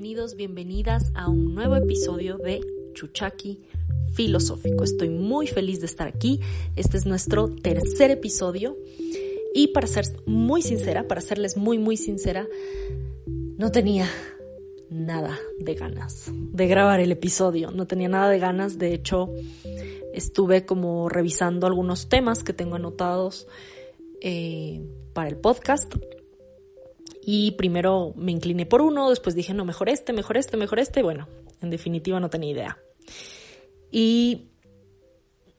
bienvenidos, 0.00 0.36
bienvenidas 0.36 1.10
a 1.16 1.28
un 1.28 1.56
nuevo 1.56 1.74
episodio 1.74 2.38
de 2.38 2.60
Chuchaki 2.94 3.62
Filosófico. 4.14 4.84
Estoy 4.84 5.08
muy 5.08 5.48
feliz 5.48 5.80
de 5.80 5.86
estar 5.86 6.06
aquí. 6.06 6.38
Este 6.76 6.96
es 6.96 7.04
nuestro 7.04 7.48
tercer 7.48 8.12
episodio. 8.12 8.76
Y 9.52 9.72
para 9.74 9.88
ser 9.88 10.04
muy 10.24 10.62
sincera, 10.62 11.08
para 11.08 11.20
serles 11.20 11.56
muy, 11.56 11.78
muy 11.78 11.96
sincera, 11.96 12.46
no 13.26 13.72
tenía 13.72 14.08
nada 14.88 15.36
de 15.58 15.74
ganas 15.74 16.30
de 16.32 16.68
grabar 16.68 17.00
el 17.00 17.10
episodio. 17.10 17.72
No 17.72 17.88
tenía 17.88 18.08
nada 18.08 18.30
de 18.30 18.38
ganas. 18.38 18.78
De 18.78 18.94
hecho, 18.94 19.28
estuve 20.14 20.64
como 20.64 21.08
revisando 21.08 21.66
algunos 21.66 22.08
temas 22.08 22.44
que 22.44 22.52
tengo 22.52 22.76
anotados 22.76 23.48
eh, 24.20 24.80
para 25.12 25.28
el 25.28 25.38
podcast 25.38 25.92
y 27.30 27.50
primero 27.50 28.14
me 28.16 28.32
incliné 28.32 28.64
por 28.64 28.80
uno, 28.80 29.10
después 29.10 29.36
dije, 29.36 29.52
no, 29.52 29.66
mejor 29.66 29.90
este, 29.90 30.14
mejor 30.14 30.38
este, 30.38 30.56
mejor 30.56 30.78
este. 30.78 31.02
Bueno, 31.02 31.28
en 31.60 31.68
definitiva 31.68 32.18
no 32.20 32.30
tenía 32.30 32.52
idea. 32.52 32.78
Y 33.90 34.48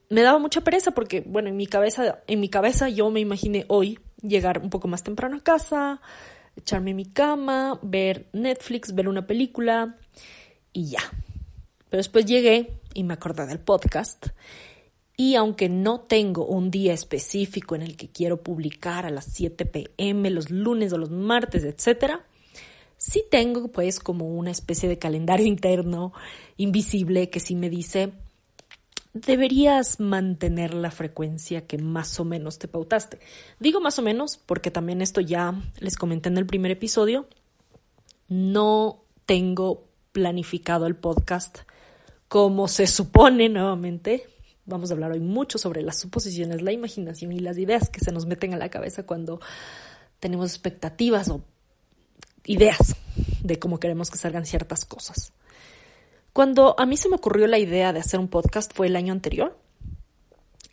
me 0.10 0.24
daba 0.24 0.40
mucha 0.40 0.62
pereza 0.62 0.90
porque, 0.96 1.22
bueno, 1.22 1.48
en 1.48 1.56
mi 1.56 1.68
cabeza, 1.68 2.24
en 2.26 2.40
mi 2.40 2.50
cabeza 2.50 2.90
yo 2.90 3.12
me 3.12 3.20
imaginé 3.20 3.66
hoy 3.68 4.00
llegar 4.24 4.58
un 4.64 4.72
poco 4.72 4.88
más 4.88 5.04
temprano 5.04 5.38
a 5.38 5.44
casa, 5.44 6.02
echarme 6.56 6.90
en 6.90 6.96
mi 6.96 7.06
cama, 7.06 7.80
ver 7.84 8.30
Netflix, 8.34 8.96
ver 8.96 9.08
una 9.08 9.28
película 9.28 9.96
y 10.74 10.90
ya. 10.90 11.04
Pero 11.88 12.00
después 12.00 12.26
llegué 12.26 12.80
y 12.96 13.04
me 13.04 13.14
acordé 13.14 13.46
del 13.46 13.60
podcast 13.60 14.30
y 15.20 15.36
aunque 15.36 15.68
no 15.68 16.00
tengo 16.00 16.46
un 16.46 16.72
día 16.72 16.94
específico 16.94 17.76
en 17.76 17.82
el 17.82 17.98
que 17.98 18.08
quiero 18.08 18.42
publicar 18.42 19.06
a 19.06 19.10
las 19.10 19.26
7 19.26 19.66
pm, 19.66 20.30
los 20.30 20.50
lunes 20.50 20.94
o 20.94 20.98
los 20.98 21.12
martes, 21.12 21.66
etc., 21.66 22.22
sí 22.96 23.26
tengo 23.30 23.68
pues 23.68 24.00
como 24.00 24.34
una 24.34 24.52
especie 24.52 24.88
de 24.88 24.98
calendario 24.98 25.46
interno 25.46 26.14
invisible 26.56 27.30
que 27.30 27.42
sí 27.42 27.56
me 27.58 27.70
dice, 27.70 28.14
deberías 29.12 30.00
mantener 30.00 30.74
la 30.74 30.90
frecuencia 30.90 31.68
que 31.68 31.78
más 31.78 32.18
o 32.22 32.24
menos 32.24 32.58
te 32.58 32.70
pautaste. 32.70 33.20
Digo 33.60 33.82
más 33.82 34.00
o 34.00 34.02
menos 34.02 34.38
porque 34.38 34.72
también 34.72 35.02
esto 35.02 35.20
ya 35.20 35.54
les 35.82 35.98
comenté 35.98 36.30
en 36.30 36.38
el 36.38 36.46
primer 36.46 36.72
episodio, 36.72 37.28
no 38.30 39.04
tengo 39.26 39.84
planificado 40.14 40.86
el 40.86 40.96
podcast 40.96 41.58
como 42.30 42.70
se 42.70 42.88
supone 42.88 43.50
nuevamente 43.50 44.39
Vamos 44.70 44.92
a 44.92 44.94
hablar 44.94 45.12
hoy 45.12 45.20
mucho 45.20 45.58
sobre 45.58 45.82
las 45.82 46.00
suposiciones, 46.00 46.62
la 46.62 46.72
imaginación 46.72 47.32
y 47.32 47.40
las 47.40 47.58
ideas 47.58 47.90
que 47.90 48.00
se 48.00 48.12
nos 48.12 48.28
meten 48.28 48.54
a 48.54 48.58
la 48.58 48.70
cabeza 48.70 49.04
cuando 49.04 49.42
tenemos 50.20 50.52
expectativas 50.52 51.28
o 51.30 51.42
ideas 52.46 52.96
de 53.42 53.58
cómo 53.58 53.80
queremos 53.80 54.12
que 54.12 54.20
salgan 54.20 54.46
ciertas 54.46 54.86
cosas. 54.86 55.34
Cuando 56.34 56.76
a 56.78 56.86
mí 56.86 56.98
se 56.98 57.10
me 57.10 57.16
ocurrió 57.16 57.48
la 57.48 57.58
idea 57.58 57.94
de 57.94 58.00
hacer 58.00 58.20
un 58.20 58.28
podcast 58.28 58.72
fue 58.72 58.86
el 58.88 58.96
año 58.96 59.12
anterior. 59.12 59.58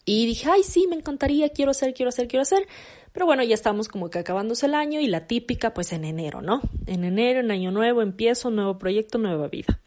Y 0.05 0.27
dije, 0.27 0.51
ay, 0.51 0.63
sí, 0.63 0.87
me 0.89 0.97
encantaría, 0.97 1.49
quiero 1.49 1.71
hacer, 1.71 1.95
quiero 1.95 2.11
hacer, 2.11 2.29
quiero 2.29 2.43
hacer. 2.43 2.69
Pero 3.13 3.25
bueno, 3.25 3.43
ya 3.45 3.55
estamos 3.55 3.89
como 3.89 4.11
que 4.11 4.19
acabándose 4.19 4.67
el 4.67 4.75
año 4.75 5.01
y 5.01 5.07
la 5.07 5.27
típica, 5.27 5.73
pues 5.73 5.93
en 5.95 6.05
enero, 6.05 6.43
¿no? 6.43 6.61
En 6.87 7.03
enero, 7.03 7.41
en 7.41 7.51
año 7.51 7.71
nuevo, 7.71 8.03
empiezo, 8.03 8.51
nuevo 8.51 8.79
proyecto, 8.79 9.17
nueva 9.17 9.49
vida. 9.49 9.81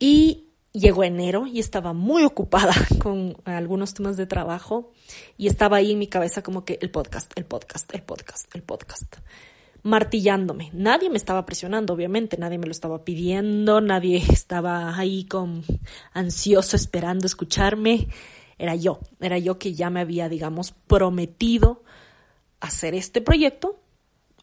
Y 0.00 0.46
llegó 0.72 1.04
enero 1.04 1.46
y 1.46 1.60
estaba 1.60 1.92
muy 1.92 2.24
ocupada 2.24 2.74
con 3.00 3.36
algunos 3.44 3.94
temas 3.94 4.16
de 4.16 4.26
trabajo 4.26 4.92
y 5.36 5.46
estaba 5.46 5.76
ahí 5.78 5.92
en 5.92 5.98
mi 5.98 6.06
cabeza 6.06 6.42
como 6.42 6.64
que 6.64 6.78
el 6.80 6.90
podcast, 6.90 7.32
el 7.36 7.44
podcast, 7.44 7.94
el 7.94 8.02
podcast, 8.02 8.54
el 8.54 8.62
podcast, 8.62 9.16
martillándome. 9.82 10.70
Nadie 10.72 11.10
me 11.10 11.18
estaba 11.18 11.44
presionando, 11.44 11.92
obviamente, 11.92 12.36
nadie 12.38 12.58
me 12.58 12.66
lo 12.66 12.72
estaba 12.72 13.04
pidiendo, 13.04 13.80
nadie 13.80 14.16
estaba 14.16 14.96
ahí 14.96 15.24
con 15.24 15.62
ansioso 16.12 16.76
esperando 16.76 17.26
escucharme. 17.26 18.08
Era 18.58 18.74
yo, 18.74 19.00
era 19.20 19.38
yo 19.38 19.58
que 19.58 19.74
ya 19.74 19.90
me 19.90 20.00
había, 20.00 20.28
digamos, 20.28 20.72
prometido 20.72 21.82
hacer 22.60 22.94
este 22.94 23.20
proyecto 23.20 23.80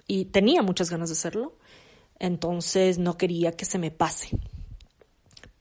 y 0.08 0.26
tenía 0.26 0.62
muchas 0.62 0.90
ganas 0.90 1.10
de 1.10 1.14
hacerlo. 1.14 1.56
Entonces 2.20 3.00
no 3.00 3.18
quería 3.18 3.54
que 3.54 3.64
se 3.64 3.80
me 3.80 3.92
pase 3.92 4.38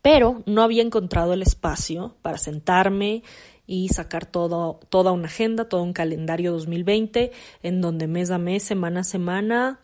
pero 0.03 0.43
no 0.47 0.63
había 0.63 0.83
encontrado 0.83 1.33
el 1.33 1.43
espacio 1.43 2.17
para 2.23 2.39
sentarme 2.39 3.23
y 3.67 3.89
sacar 3.89 4.25
toda 4.25 5.13
una 5.13 5.27
agenda, 5.27 5.69
todo 5.69 5.83
un 5.83 5.93
calendario 5.93 6.53
2020, 6.53 7.33
en 7.63 7.81
donde 7.81 8.07
mes 8.07 8.31
a 8.31 8.39
mes, 8.39 8.63
semana 8.63 9.01
a 9.01 9.05
semana, 9.05 9.81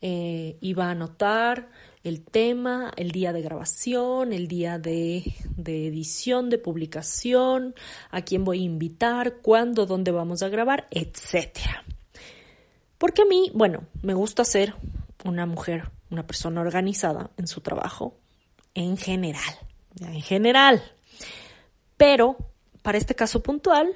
eh, 0.00 0.56
iba 0.62 0.86
a 0.86 0.92
anotar 0.92 1.68
el 2.02 2.22
tema, 2.22 2.90
el 2.96 3.10
día 3.10 3.34
de 3.34 3.42
grabación, 3.42 4.32
el 4.32 4.48
día 4.48 4.78
de, 4.78 5.34
de, 5.56 5.86
edición, 5.86 6.48
de 6.48 6.56
publicación, 6.56 7.74
a 8.10 8.22
quién 8.22 8.44
voy 8.44 8.60
a 8.60 8.64
invitar, 8.64 9.36
cuándo, 9.42 9.84
dónde 9.84 10.10
vamos 10.10 10.42
a 10.42 10.48
grabar, 10.48 10.88
etc. 10.90 11.58
Porque 12.96 13.22
a 13.22 13.26
mí, 13.26 13.50
bueno, 13.54 13.84
me 14.02 14.14
gusta 14.14 14.44
ser 14.44 14.74
una 15.24 15.44
mujer, 15.44 15.90
una 16.10 16.26
persona 16.26 16.62
organizada 16.62 17.30
en 17.36 17.46
su 17.46 17.60
trabajo, 17.60 18.16
en 18.80 18.96
general, 18.96 19.54
en 20.00 20.22
general. 20.22 20.82
Pero 21.96 22.36
para 22.82 22.98
este 22.98 23.14
caso 23.14 23.42
puntual, 23.42 23.94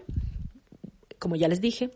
como 1.19 1.37
ya 1.37 1.49
les 1.49 1.61
dije, 1.61 1.91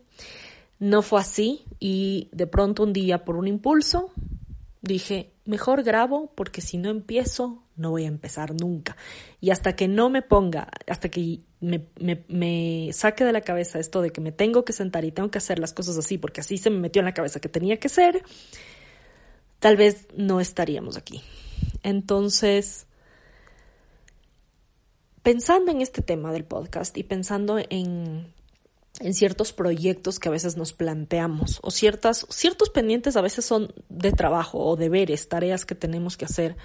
no 0.79 1.01
fue 1.01 1.21
así 1.21 1.63
y 1.79 2.29
de 2.31 2.47
pronto 2.47 2.83
un 2.83 2.93
día 2.93 3.25
por 3.25 3.35
un 3.35 3.47
impulso 3.47 4.11
dije, 4.81 5.31
mejor 5.45 5.83
grabo 5.83 6.31
porque 6.35 6.61
si 6.61 6.77
no 6.77 6.89
empiezo 6.89 7.63
no 7.75 7.91
voy 7.91 8.03
a 8.03 8.07
empezar 8.07 8.53
nunca. 8.59 8.97
Y 9.39 9.51
hasta 9.51 9.73
que 9.75 9.87
no 9.87 10.09
me 10.09 10.21
ponga, 10.21 10.69
hasta 10.87 11.09
que 11.09 11.39
me, 11.61 11.87
me, 12.27 12.89
saque 12.91 13.23
de 13.23 13.31
la 13.31 13.41
cabeza 13.41 13.79
esto 13.79 14.01
de 14.01 14.11
que 14.11 14.19
me 14.19 14.33
tengo 14.33 14.65
que 14.65 14.73
sentar 14.73 15.05
y 15.05 15.11
tengo 15.11 15.31
que 15.31 15.37
hacer 15.37 15.59
las 15.59 15.73
cosas 15.73 15.97
así 15.97 16.17
porque 16.17 16.41
así 16.41 16.57
se 16.57 16.69
me 16.69 16.79
metió 16.79 16.99
en 16.99 17.05
la 17.05 17.13
cabeza 17.13 17.39
que 17.39 17.47
tenía 17.47 17.77
que 17.77 17.87
ser, 17.87 18.21
tal 19.59 19.77
vez 19.77 20.07
no 20.15 20.41
estaríamos 20.41 20.97
aquí. 20.97 21.23
Entonces, 21.83 22.87
pensando 25.23 25.71
en 25.71 25.81
este 25.81 26.01
tema 26.01 26.31
del 26.31 26.45
podcast 26.45 26.97
y 26.97 27.03
pensando 27.03 27.59
en, 27.69 28.33
en 28.99 29.13
ciertos 29.13 29.53
proyectos 29.53 30.19
que 30.19 30.29
a 30.29 30.31
veces 30.31 30.57
nos 30.57 30.73
planteamos 30.73 31.59
o 31.61 31.71
ciertas, 31.71 32.25
ciertos 32.29 32.69
pendientes 32.69 33.15
a 33.15 33.21
veces 33.21 33.45
son 33.45 33.73
de 33.89 34.11
trabajo 34.11 34.59
o 34.59 34.75
deberes, 34.75 35.29
tareas 35.29 35.65
que 35.65 35.75
tenemos 35.75 36.17
que 36.17 36.25
hacer, 36.25 36.57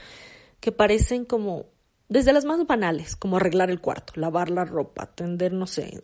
que 0.60 0.72
parecen 0.72 1.24
como 1.24 1.66
desde 2.08 2.32
las 2.32 2.44
más 2.44 2.66
banales, 2.66 3.16
como 3.16 3.36
arreglar 3.36 3.70
el 3.70 3.80
cuarto, 3.80 4.12
lavar 4.16 4.50
la 4.50 4.64
ropa, 4.64 5.06
tender, 5.06 5.52
no 5.52 5.66
sé, 5.66 6.02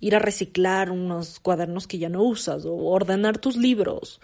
ir 0.00 0.16
a 0.16 0.18
reciclar 0.18 0.90
unos 0.90 1.38
cuadernos 1.38 1.86
que 1.86 1.98
ya 1.98 2.08
no 2.08 2.22
usas, 2.22 2.64
o 2.64 2.74
ordenar 2.74 3.38
tus 3.38 3.56
libros, 3.56 4.20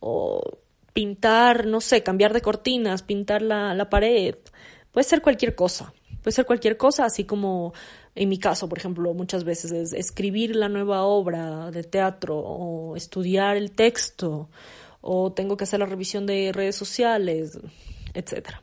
o 0.00 0.58
pintar, 0.98 1.64
no 1.64 1.80
sé, 1.80 2.02
cambiar 2.02 2.32
de 2.32 2.40
cortinas, 2.40 3.04
pintar 3.04 3.40
la, 3.40 3.72
la 3.72 3.88
pared, 3.88 4.34
puede 4.90 5.04
ser 5.04 5.22
cualquier 5.22 5.54
cosa. 5.54 5.94
Puede 6.24 6.34
ser 6.34 6.44
cualquier 6.44 6.76
cosa, 6.76 7.04
así 7.04 7.22
como 7.22 7.72
en 8.16 8.28
mi 8.28 8.36
caso, 8.36 8.68
por 8.68 8.78
ejemplo, 8.78 9.14
muchas 9.14 9.44
veces 9.44 9.70
es 9.70 9.92
escribir 9.92 10.56
la 10.56 10.68
nueva 10.68 11.04
obra 11.04 11.70
de 11.70 11.84
teatro 11.84 12.36
o 12.36 12.96
estudiar 12.96 13.56
el 13.56 13.70
texto 13.70 14.48
o 15.00 15.32
tengo 15.32 15.56
que 15.56 15.62
hacer 15.62 15.78
la 15.78 15.86
revisión 15.86 16.26
de 16.26 16.50
redes 16.52 16.74
sociales, 16.74 17.60
etc. 18.14 18.56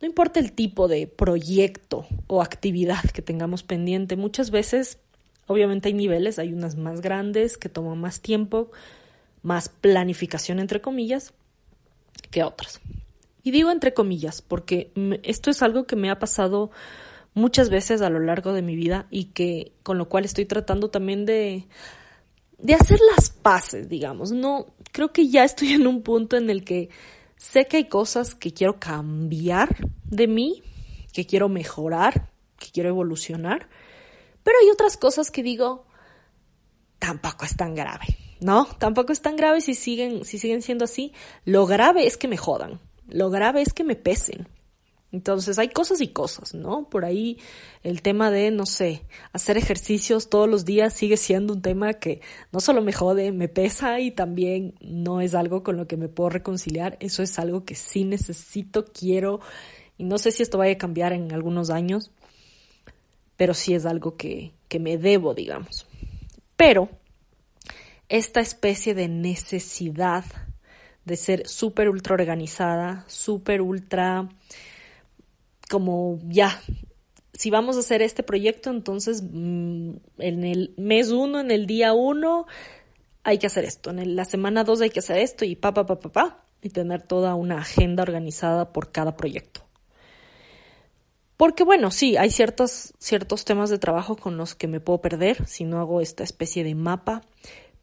No 0.00 0.06
importa 0.06 0.38
el 0.38 0.52
tipo 0.52 0.86
de 0.86 1.08
proyecto 1.08 2.06
o 2.28 2.40
actividad 2.40 3.02
que 3.12 3.20
tengamos 3.20 3.64
pendiente, 3.64 4.14
muchas 4.14 4.52
veces, 4.52 5.00
obviamente 5.48 5.88
hay 5.88 5.94
niveles, 5.94 6.38
hay 6.38 6.52
unas 6.52 6.76
más 6.76 7.00
grandes 7.00 7.58
que 7.58 7.68
toman 7.68 7.98
más 7.98 8.20
tiempo, 8.20 8.70
más 9.46 9.68
planificación 9.68 10.58
entre 10.58 10.80
comillas, 10.80 11.32
que 12.30 12.42
otras. 12.42 12.80
Y 13.44 13.52
digo 13.52 13.70
entre 13.70 13.94
comillas, 13.94 14.42
porque 14.42 14.92
esto 15.22 15.50
es 15.50 15.62
algo 15.62 15.86
que 15.86 15.94
me 15.94 16.10
ha 16.10 16.18
pasado 16.18 16.72
muchas 17.32 17.70
veces 17.70 18.02
a 18.02 18.10
lo 18.10 18.18
largo 18.18 18.52
de 18.52 18.62
mi 18.62 18.74
vida 18.74 19.06
y 19.08 19.26
que 19.26 19.72
con 19.84 19.98
lo 19.98 20.08
cual 20.08 20.24
estoy 20.24 20.46
tratando 20.46 20.90
también 20.90 21.24
de, 21.26 21.68
de 22.58 22.74
hacer 22.74 22.98
las 23.14 23.30
paces, 23.30 23.88
digamos. 23.88 24.32
No, 24.32 24.66
creo 24.90 25.12
que 25.12 25.28
ya 25.28 25.44
estoy 25.44 25.74
en 25.74 25.86
un 25.86 26.02
punto 26.02 26.36
en 26.36 26.50
el 26.50 26.64
que 26.64 26.88
sé 27.36 27.66
que 27.66 27.76
hay 27.76 27.88
cosas 27.88 28.34
que 28.34 28.52
quiero 28.52 28.80
cambiar 28.80 29.76
de 30.04 30.26
mí, 30.26 30.64
que 31.12 31.24
quiero 31.24 31.48
mejorar, 31.48 32.30
que 32.58 32.72
quiero 32.72 32.88
evolucionar, 32.88 33.68
pero 34.42 34.58
hay 34.60 34.70
otras 34.70 34.96
cosas 34.96 35.30
que 35.30 35.44
digo, 35.44 35.86
tampoco 36.98 37.44
es 37.44 37.56
tan 37.56 37.76
grave, 37.76 38.06
¿no? 38.40 38.66
Tampoco 38.78 39.12
es 39.12 39.22
tan 39.22 39.36
grave 39.36 39.60
si 39.60 39.74
siguen, 39.74 40.24
si 40.24 40.38
siguen 40.38 40.62
siendo 40.62 40.84
así. 40.84 41.12
Lo 41.44 41.66
grave 41.66 42.06
es 42.06 42.16
que 42.16 42.28
me 42.28 42.36
jodan. 42.36 42.80
Lo 43.08 43.30
grave 43.30 43.62
es 43.62 43.72
que 43.72 43.84
me 43.84 43.96
pesen. 43.96 44.48
Entonces 45.12 45.58
hay 45.58 45.68
cosas 45.68 46.00
y 46.00 46.08
cosas, 46.08 46.52
¿no? 46.52 46.88
Por 46.90 47.04
ahí 47.04 47.38
el 47.82 48.02
tema 48.02 48.30
de, 48.30 48.50
no 48.50 48.66
sé, 48.66 49.02
hacer 49.32 49.56
ejercicios 49.56 50.28
todos 50.28 50.48
los 50.48 50.64
días 50.64 50.92
sigue 50.92 51.16
siendo 51.16 51.54
un 51.54 51.62
tema 51.62 51.94
que 51.94 52.20
no 52.52 52.60
solo 52.60 52.82
me 52.82 52.92
jode, 52.92 53.32
me 53.32 53.48
pesa 53.48 54.00
y 54.00 54.10
también 54.10 54.74
no 54.80 55.20
es 55.20 55.34
algo 55.34 55.62
con 55.62 55.76
lo 55.76 55.86
que 55.86 55.96
me 55.96 56.08
puedo 56.08 56.28
reconciliar. 56.28 56.96
Eso 57.00 57.22
es 57.22 57.38
algo 57.38 57.64
que 57.64 57.76
sí 57.76 58.04
necesito, 58.04 58.84
quiero 58.84 59.40
y 59.96 60.04
no 60.04 60.18
sé 60.18 60.32
si 60.32 60.42
esto 60.42 60.58
vaya 60.58 60.74
a 60.74 60.78
cambiar 60.78 61.12
en 61.12 61.32
algunos 61.32 61.70
años, 61.70 62.10
pero 63.36 63.54
sí 63.54 63.74
es 63.74 63.86
algo 63.86 64.16
que, 64.16 64.52
que 64.68 64.78
me 64.78 64.98
debo, 64.98 65.34
digamos. 65.34 65.86
Pero 66.56 66.90
esta 68.08 68.40
especie 68.40 68.94
de 68.94 69.08
necesidad 69.08 70.24
de 71.04 71.16
ser 71.16 71.48
súper 71.48 71.88
ultra 71.88 72.14
organizada, 72.14 73.04
súper 73.06 73.62
ultra 73.62 74.28
como 75.68 76.18
ya, 76.24 76.60
si 77.32 77.50
vamos 77.50 77.76
a 77.76 77.80
hacer 77.80 78.02
este 78.02 78.22
proyecto, 78.22 78.70
entonces 78.70 79.22
mm, 79.22 79.90
en 80.18 80.44
el 80.44 80.74
mes 80.76 81.10
uno, 81.10 81.40
en 81.40 81.50
el 81.50 81.66
día 81.66 81.92
uno, 81.92 82.46
hay 83.24 83.38
que 83.38 83.46
hacer 83.46 83.64
esto, 83.64 83.90
en 83.90 84.16
la 84.16 84.24
semana 84.24 84.64
dos 84.64 84.80
hay 84.80 84.90
que 84.90 85.00
hacer 85.00 85.18
esto 85.18 85.44
y 85.44 85.56
pa, 85.56 85.74
pa, 85.74 85.86
pa, 85.86 85.98
pa, 85.98 86.10
pa, 86.10 86.44
y 86.62 86.70
tener 86.70 87.02
toda 87.02 87.34
una 87.34 87.58
agenda 87.58 88.02
organizada 88.02 88.72
por 88.72 88.92
cada 88.92 89.16
proyecto. 89.16 89.62
Porque 91.36 91.64
bueno, 91.64 91.90
sí, 91.90 92.16
hay 92.16 92.30
ciertos, 92.30 92.94
ciertos 92.98 93.44
temas 93.44 93.68
de 93.68 93.78
trabajo 93.78 94.16
con 94.16 94.38
los 94.38 94.54
que 94.54 94.68
me 94.68 94.80
puedo 94.80 95.02
perder 95.02 95.46
si 95.46 95.64
no 95.64 95.80
hago 95.80 96.00
esta 96.00 96.24
especie 96.24 96.64
de 96.64 96.74
mapa, 96.74 97.22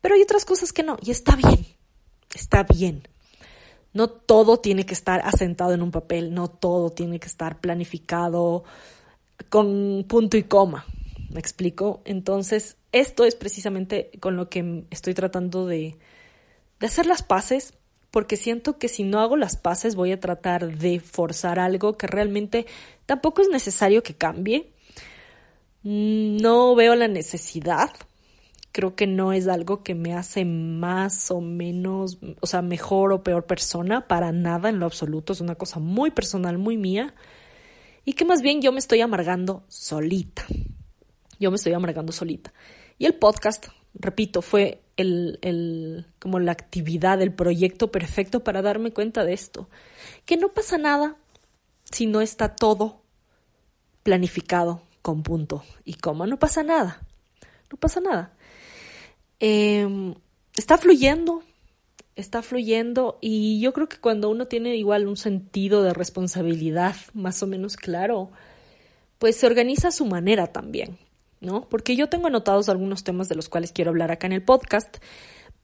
pero 0.03 0.15
hay 0.15 0.21
otras 0.21 0.43
cosas 0.43 0.73
que 0.73 0.83
no, 0.83 0.97
y 1.01 1.11
está 1.11 1.37
bien, 1.37 1.65
está 2.35 2.63
bien. 2.63 3.07
No 3.93 4.09
todo 4.09 4.57
tiene 4.57 4.85
que 4.85 4.93
estar 4.93 5.21
asentado 5.23 5.71
en 5.71 5.81
un 5.81 5.91
papel, 5.91 6.33
no 6.33 6.49
todo 6.49 6.89
tiene 6.89 7.21
que 7.21 7.27
estar 7.27 7.61
planificado 7.61 8.65
con 9.47 10.03
punto 10.05 10.35
y 10.35 10.43
coma. 10.43 10.85
¿Me 11.29 11.39
explico? 11.39 12.01
Entonces, 12.03 12.75
esto 12.91 13.23
es 13.23 13.35
precisamente 13.35 14.11
con 14.19 14.35
lo 14.35 14.49
que 14.49 14.83
estoy 14.89 15.13
tratando 15.13 15.67
de, 15.67 15.95
de 16.81 16.85
hacer 16.85 17.05
las 17.05 17.23
paces, 17.23 17.73
porque 18.11 18.35
siento 18.35 18.77
que 18.77 18.89
si 18.89 19.05
no 19.05 19.21
hago 19.21 19.37
las 19.37 19.55
paces 19.55 19.95
voy 19.95 20.11
a 20.11 20.19
tratar 20.19 20.77
de 20.79 20.99
forzar 20.99 21.59
algo 21.59 21.93
que 21.93 22.07
realmente 22.07 22.65
tampoco 23.05 23.41
es 23.41 23.47
necesario 23.47 24.03
que 24.03 24.15
cambie. 24.15 24.73
No 25.81 26.75
veo 26.75 26.93
la 26.95 27.07
necesidad, 27.07 27.89
creo 28.73 28.95
que 28.95 29.07
no 29.07 29.31
es 29.31 29.47
algo 29.47 29.83
que 29.83 29.93
me 29.93 30.15
hace 30.15 30.43
más 30.45 31.29
o 31.31 31.39
menos, 31.39 32.17
o 32.41 32.47
sea, 32.47 32.63
mejor 32.63 33.13
o 33.13 33.23
peor 33.23 33.45
persona, 33.45 34.07
para 34.07 34.31
nada 34.31 34.67
en 34.67 34.79
lo 34.79 34.87
absoluto, 34.87 35.31
es 35.31 35.41
una 35.41 35.55
cosa 35.55 35.79
muy 35.79 36.09
personal, 36.09 36.57
muy 36.57 36.75
mía, 36.75 37.13
y 38.03 38.13
que 38.13 38.25
más 38.25 38.41
bien 38.41 38.61
yo 38.61 38.71
me 38.71 38.79
estoy 38.79 38.99
amargando 39.01 39.63
solita. 39.67 40.43
Yo 41.39 41.51
me 41.51 41.55
estoy 41.55 41.73
amargando 41.73 42.11
solita. 42.11 42.51
Y 42.97 43.05
el 43.05 43.13
podcast, 43.13 43.67
repito, 43.93 44.41
fue 44.41 44.81
el, 44.97 45.37
el, 45.43 46.07
como 46.19 46.39
la 46.39 46.51
actividad, 46.51 47.21
el 47.21 47.31
proyecto 47.31 47.91
perfecto 47.91 48.43
para 48.43 48.63
darme 48.63 48.91
cuenta 48.91 49.23
de 49.23 49.33
esto. 49.33 49.69
Que 50.25 50.35
no 50.35 50.49
pasa 50.49 50.77
nada 50.77 51.15
si 51.91 52.07
no 52.07 52.21
está 52.21 52.55
todo 52.55 53.01
planificado 54.01 54.81
con 55.03 55.21
punto 55.21 55.63
y 55.85 55.93
coma. 55.93 56.25
No 56.25 56.39
pasa 56.39 56.63
nada. 56.63 57.01
No 57.71 57.77
pasa 57.77 57.99
nada. 58.01 58.33
Em, 59.45 60.15
está 60.55 60.77
fluyendo, 60.77 61.43
está 62.15 62.41
fluyendo 62.41 63.17
y 63.19 63.59
yo 63.59 63.73
creo 63.73 63.89
que 63.89 63.97
cuando 63.97 64.29
uno 64.29 64.47
tiene 64.47 64.77
igual 64.77 65.05
un 65.05 65.17
sentido 65.17 65.83
de 65.83 65.93
responsabilidad 65.93 66.95
más 67.13 67.43
o 67.43 67.47
menos 67.47 67.75
claro, 67.75 68.31
pues 69.19 69.35
se 69.35 69.45
organiza 69.45 69.89
a 69.89 69.91
su 69.91 70.05
manera 70.05 70.47
también, 70.47 70.97
¿no? 71.41 71.67
Porque 71.67 71.97
yo 71.97 72.07
tengo 72.07 72.27
anotados 72.27 72.69
algunos 72.69 73.03
temas 73.03 73.27
de 73.27 73.35
los 73.35 73.49
cuales 73.49 73.73
quiero 73.73 73.91
hablar 73.91 74.11
acá 74.11 74.27
en 74.27 74.31
el 74.31 74.45
podcast, 74.45 74.95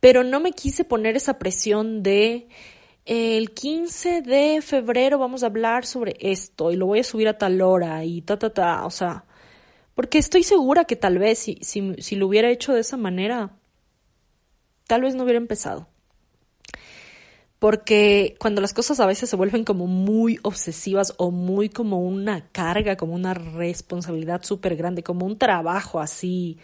pero 0.02 0.26
no 0.26 0.42
me 0.42 0.52
quise 0.52 0.84
poner 0.84 1.16
esa 1.16 1.40
presión 1.40 2.04
de 2.04 2.50
el 3.06 3.52
15 3.52 4.24
de 4.24 4.62
febrero 4.62 5.20
vamos 5.20 5.44
a 5.44 5.46
hablar 5.46 5.86
sobre 5.86 6.18
esto 6.20 6.74
y 6.74 6.76
lo 6.76 6.86
voy 6.86 7.00
a 7.00 7.04
subir 7.06 7.30
a 7.30 7.38
tal 7.38 7.62
hora 7.62 8.04
y 8.04 8.24
ta, 8.24 8.38
ta, 8.38 8.50
ta, 8.50 8.86
o 8.86 8.92
sea, 8.92 9.24
porque 9.96 10.18
estoy 10.18 10.44
segura 10.44 10.84
que 10.84 10.98
tal 10.98 11.18
vez 11.18 11.40
si, 11.40 11.60
si, 11.62 11.94
si 12.00 12.18
lo 12.18 12.28
hubiera 12.28 12.50
hecho 12.50 12.74
de 12.74 12.82
esa 12.82 12.98
manera, 12.98 13.56
tal 14.90 15.04
vez 15.04 15.14
no 15.14 15.24
hubiera 15.24 15.38
empezado. 15.38 15.88
Porque 17.60 18.36
cuando 18.40 18.60
las 18.60 18.74
cosas 18.74 19.00
a 19.00 19.06
veces 19.06 19.30
se 19.30 19.36
vuelven 19.36 19.64
como 19.64 19.86
muy 19.86 20.40
obsesivas 20.42 21.14
o 21.18 21.30
muy 21.30 21.70
como 21.70 22.00
una 22.00 22.50
carga, 22.50 22.98
como 22.98 23.14
una 23.14 23.36
responsabilidad 23.36 24.42
súper 24.44 24.76
grande, 24.76 25.04
como 25.04 25.28
un 25.28 25.38
trabajo 25.38 26.00
así 26.00 26.58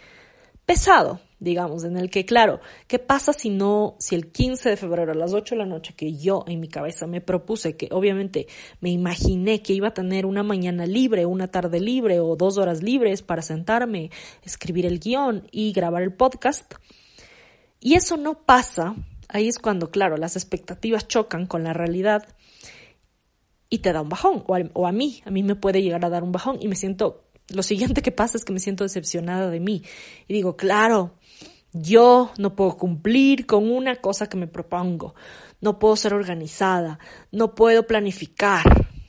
pesado, 0.64 1.20
digamos, 1.38 1.84
en 1.84 1.96
el 1.96 2.10
que, 2.10 2.24
claro, 2.24 2.60
¿qué 2.88 2.98
pasa 2.98 3.32
si 3.32 3.50
no, 3.50 3.94
si 4.00 4.16
el 4.16 4.32
15 4.32 4.70
de 4.70 4.76
febrero 4.76 5.12
a 5.12 5.14
las 5.14 5.32
8 5.32 5.54
de 5.54 5.58
la 5.60 5.66
noche 5.66 5.94
que 5.94 6.14
yo 6.14 6.44
en 6.48 6.58
mi 6.58 6.66
cabeza 6.66 7.06
me 7.06 7.20
propuse, 7.20 7.76
que 7.76 7.88
obviamente 7.92 8.48
me 8.80 8.90
imaginé 8.90 9.62
que 9.62 9.72
iba 9.74 9.88
a 9.88 9.94
tener 9.94 10.26
una 10.26 10.42
mañana 10.42 10.84
libre, 10.84 11.26
una 11.26 11.46
tarde 11.46 11.78
libre 11.78 12.18
o 12.18 12.34
dos 12.34 12.58
horas 12.58 12.82
libres 12.82 13.22
para 13.22 13.42
sentarme, 13.42 14.10
escribir 14.42 14.86
el 14.86 14.98
guion 14.98 15.46
y 15.52 15.72
grabar 15.72 16.02
el 16.02 16.12
podcast, 16.12 16.74
y 17.80 17.94
eso 17.94 18.16
no 18.16 18.44
pasa, 18.44 18.94
ahí 19.28 19.48
es 19.48 19.58
cuando, 19.58 19.90
claro, 19.90 20.16
las 20.16 20.36
expectativas 20.36 21.08
chocan 21.08 21.46
con 21.46 21.64
la 21.64 21.72
realidad 21.72 22.26
y 23.68 23.78
te 23.78 23.92
da 23.92 24.02
un 24.02 24.08
bajón, 24.08 24.44
o 24.46 24.86
a, 24.86 24.92
mí, 24.92 25.22
a 25.24 25.30
mí 25.30 25.42
me 25.42 25.56
puede 25.56 25.82
llegar 25.82 26.04
a 26.04 26.10
dar 26.10 26.22
un 26.22 26.32
bajón 26.32 26.58
y 26.60 26.68
me 26.68 26.76
siento, 26.76 27.24
lo 27.48 27.62
siguiente 27.62 28.02
que 28.02 28.12
pasa 28.12 28.36
es 28.36 28.44
que 28.44 28.52
me 28.52 28.60
siento 28.60 28.84
decepcionada 28.84 29.50
de 29.50 29.60
mí. 29.60 29.82
Y 30.28 30.34
digo, 30.34 30.56
claro, 30.56 31.14
yo 31.72 32.32
no 32.38 32.54
puedo 32.54 32.76
cumplir 32.76 33.46
con 33.46 33.70
una 33.70 33.96
cosa 33.96 34.28
que 34.28 34.36
me 34.36 34.46
propongo, 34.46 35.14
no 35.60 35.78
puedo 35.78 35.96
ser 35.96 36.14
organizada, 36.14 36.98
no 37.32 37.54
puedo 37.54 37.86
planificar, 37.86 38.62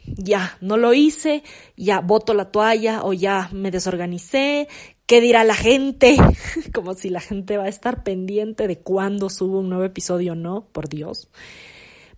ya, 0.05 0.57
no 0.61 0.77
lo 0.77 0.93
hice, 0.93 1.43
ya 1.75 1.99
boto 1.99 2.33
la 2.33 2.51
toalla 2.51 3.03
o 3.03 3.13
ya 3.13 3.49
me 3.53 3.71
desorganicé, 3.71 4.67
¿Qué 5.07 5.21
dirá 5.21 5.45
la 5.45 5.55
gente? 5.55 6.17
Como 6.73 6.93
si 6.93 7.09
la 7.09 7.21
gente 7.21 7.57
va 7.57 7.63
a 7.63 7.69
estar 7.69 8.03
pendiente 8.03 8.67
de 8.67 8.77
cuándo 8.77 9.29
subo 9.29 9.59
un 9.59 9.69
nuevo 9.69 9.85
episodio, 9.85 10.35
¿no? 10.35 10.65
Por 10.73 10.89
Dios. 10.89 11.29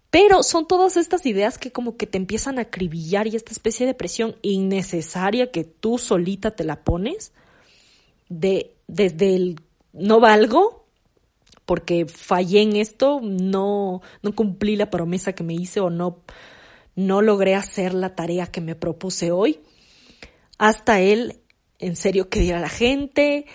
Pero 0.09 0.41
son 0.41 0.67
todas 0.67 0.97
estas 0.97 1.27
ideas 1.27 1.59
que 1.59 1.71
como 1.71 1.95
que 1.95 2.07
te 2.07 2.17
empiezan 2.17 2.57
a 2.57 2.63
acribillar 2.63 3.27
y 3.27 3.35
esta 3.35 3.51
especie 3.51 3.85
de 3.85 3.93
presión 3.93 4.35
innecesaria 4.41 5.51
que 5.51 5.63
tú 5.63 5.99
solita 5.99 6.55
te 6.55 6.63
la 6.63 6.83
pones 6.83 7.31
de 8.27 8.73
desde 8.87 9.35
el 9.35 9.61
no 9.93 10.19
valgo 10.19 10.87
porque 11.65 12.07
fallé 12.07 12.63
en 12.63 12.75
esto, 12.75 13.21
no 13.21 14.01
no 14.23 14.35
cumplí 14.35 14.75
la 14.75 14.89
promesa 14.89 15.33
que 15.33 15.43
me 15.43 15.53
hice 15.53 15.79
o 15.79 15.91
no 15.91 16.21
no 16.95 17.21
logré 17.21 17.53
hacer 17.53 17.93
la 17.93 18.15
tarea 18.15 18.47
que 18.47 18.61
me 18.61 18.73
propuse 18.73 19.31
hoy, 19.31 19.59
hasta 20.57 21.01
el 21.01 21.38
en 21.79 21.95
serio 21.95 22.29
qué 22.29 22.41
dirá 22.41 22.59
la 22.59 22.69
gente, 22.69 23.45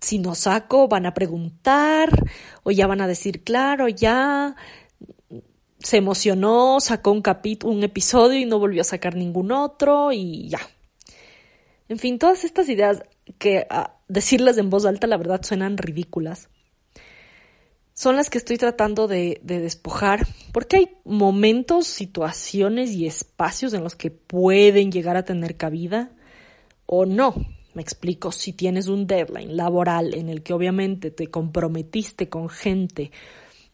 si 0.00 0.18
no 0.18 0.34
saco 0.34 0.88
van 0.88 1.06
a 1.06 1.14
preguntar 1.14 2.10
o 2.62 2.70
ya 2.70 2.86
van 2.86 3.00
a 3.00 3.08
decir, 3.08 3.44
claro, 3.44 3.88
ya 3.88 4.56
se 5.78 5.96
emocionó, 5.96 6.80
sacó 6.80 7.12
un 7.12 7.22
capítulo, 7.22 7.74
un 7.74 7.84
episodio 7.84 8.38
y 8.38 8.46
no 8.46 8.58
volvió 8.58 8.80
a 8.80 8.84
sacar 8.84 9.14
ningún 9.14 9.52
otro 9.52 10.12
y 10.12 10.48
ya. 10.48 10.60
En 11.88 11.98
fin, 11.98 12.18
todas 12.18 12.44
estas 12.44 12.68
ideas 12.68 13.02
que 13.38 13.66
a 13.70 13.96
decirlas 14.08 14.58
en 14.58 14.70
voz 14.70 14.84
alta 14.86 15.06
la 15.06 15.16
verdad 15.16 15.42
suenan 15.42 15.78
ridículas. 15.78 16.48
Son 17.94 18.14
las 18.14 18.30
que 18.30 18.38
estoy 18.38 18.58
tratando 18.58 19.08
de, 19.08 19.40
de 19.42 19.58
despojar, 19.58 20.26
porque 20.52 20.76
hay 20.76 20.88
momentos, 21.04 21.88
situaciones 21.88 22.92
y 22.92 23.06
espacios 23.06 23.74
en 23.74 23.82
los 23.82 23.96
que 23.96 24.12
pueden 24.12 24.92
llegar 24.92 25.16
a 25.16 25.24
tener 25.24 25.56
cabida 25.56 26.12
o 26.88 27.06
no. 27.06 27.34
Me 27.74 27.82
explico, 27.82 28.32
si 28.32 28.52
tienes 28.52 28.88
un 28.88 29.06
deadline 29.06 29.56
laboral 29.56 30.14
en 30.14 30.28
el 30.28 30.42
que 30.42 30.54
obviamente 30.54 31.12
te 31.12 31.28
comprometiste 31.28 32.28
con 32.28 32.48
gente 32.48 33.12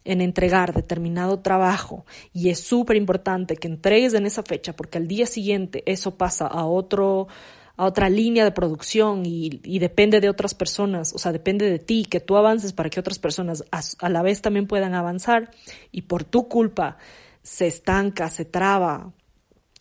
en 0.04 0.21
entregar 0.21 0.75
determinado 0.75 1.40
trabajo 1.40 2.04
y 2.35 2.50
es 2.50 2.61
súper 2.61 2.97
importante 2.97 3.56
que 3.56 3.68
entregues 3.68 4.12
en 4.12 4.26
esa 4.26 4.42
fecha 4.42 4.75
porque 4.76 4.99
al 4.99 5.09
día 5.09 5.25
siguiente 5.25 5.83
eso 5.87 6.16
pasa 6.16 6.47
a 6.47 6.66
otro 6.66 7.28
a 7.76 7.87
otra 7.87 8.09
línea 8.09 8.44
de 8.44 8.52
producción 8.52 9.26
y, 9.26 9.61
y 9.64 9.78
depende 9.80 10.21
de 10.21 10.28
otras 10.28 10.54
personas, 10.54 11.12
o 11.12 11.18
sea, 11.18 11.33
depende 11.33 11.68
de 11.68 11.80
ti, 11.80 12.04
que 12.04 12.21
tú 12.21 12.37
avances 12.37 12.73
para 12.73 12.88
que 12.88 13.00
otras 13.00 13.18
personas 13.18 13.64
a, 13.73 13.80
a 13.99 14.09
la 14.11 14.23
vez 14.23 14.42
también 14.42 14.68
puedan 14.68 14.94
avanzar 14.94 15.50
y 15.90 16.02
por 16.02 16.23
tu 16.23 16.47
culpa 16.47 16.99
se 17.42 17.66
estanca, 17.66 18.30
se 18.30 18.44
traba 18.44 19.12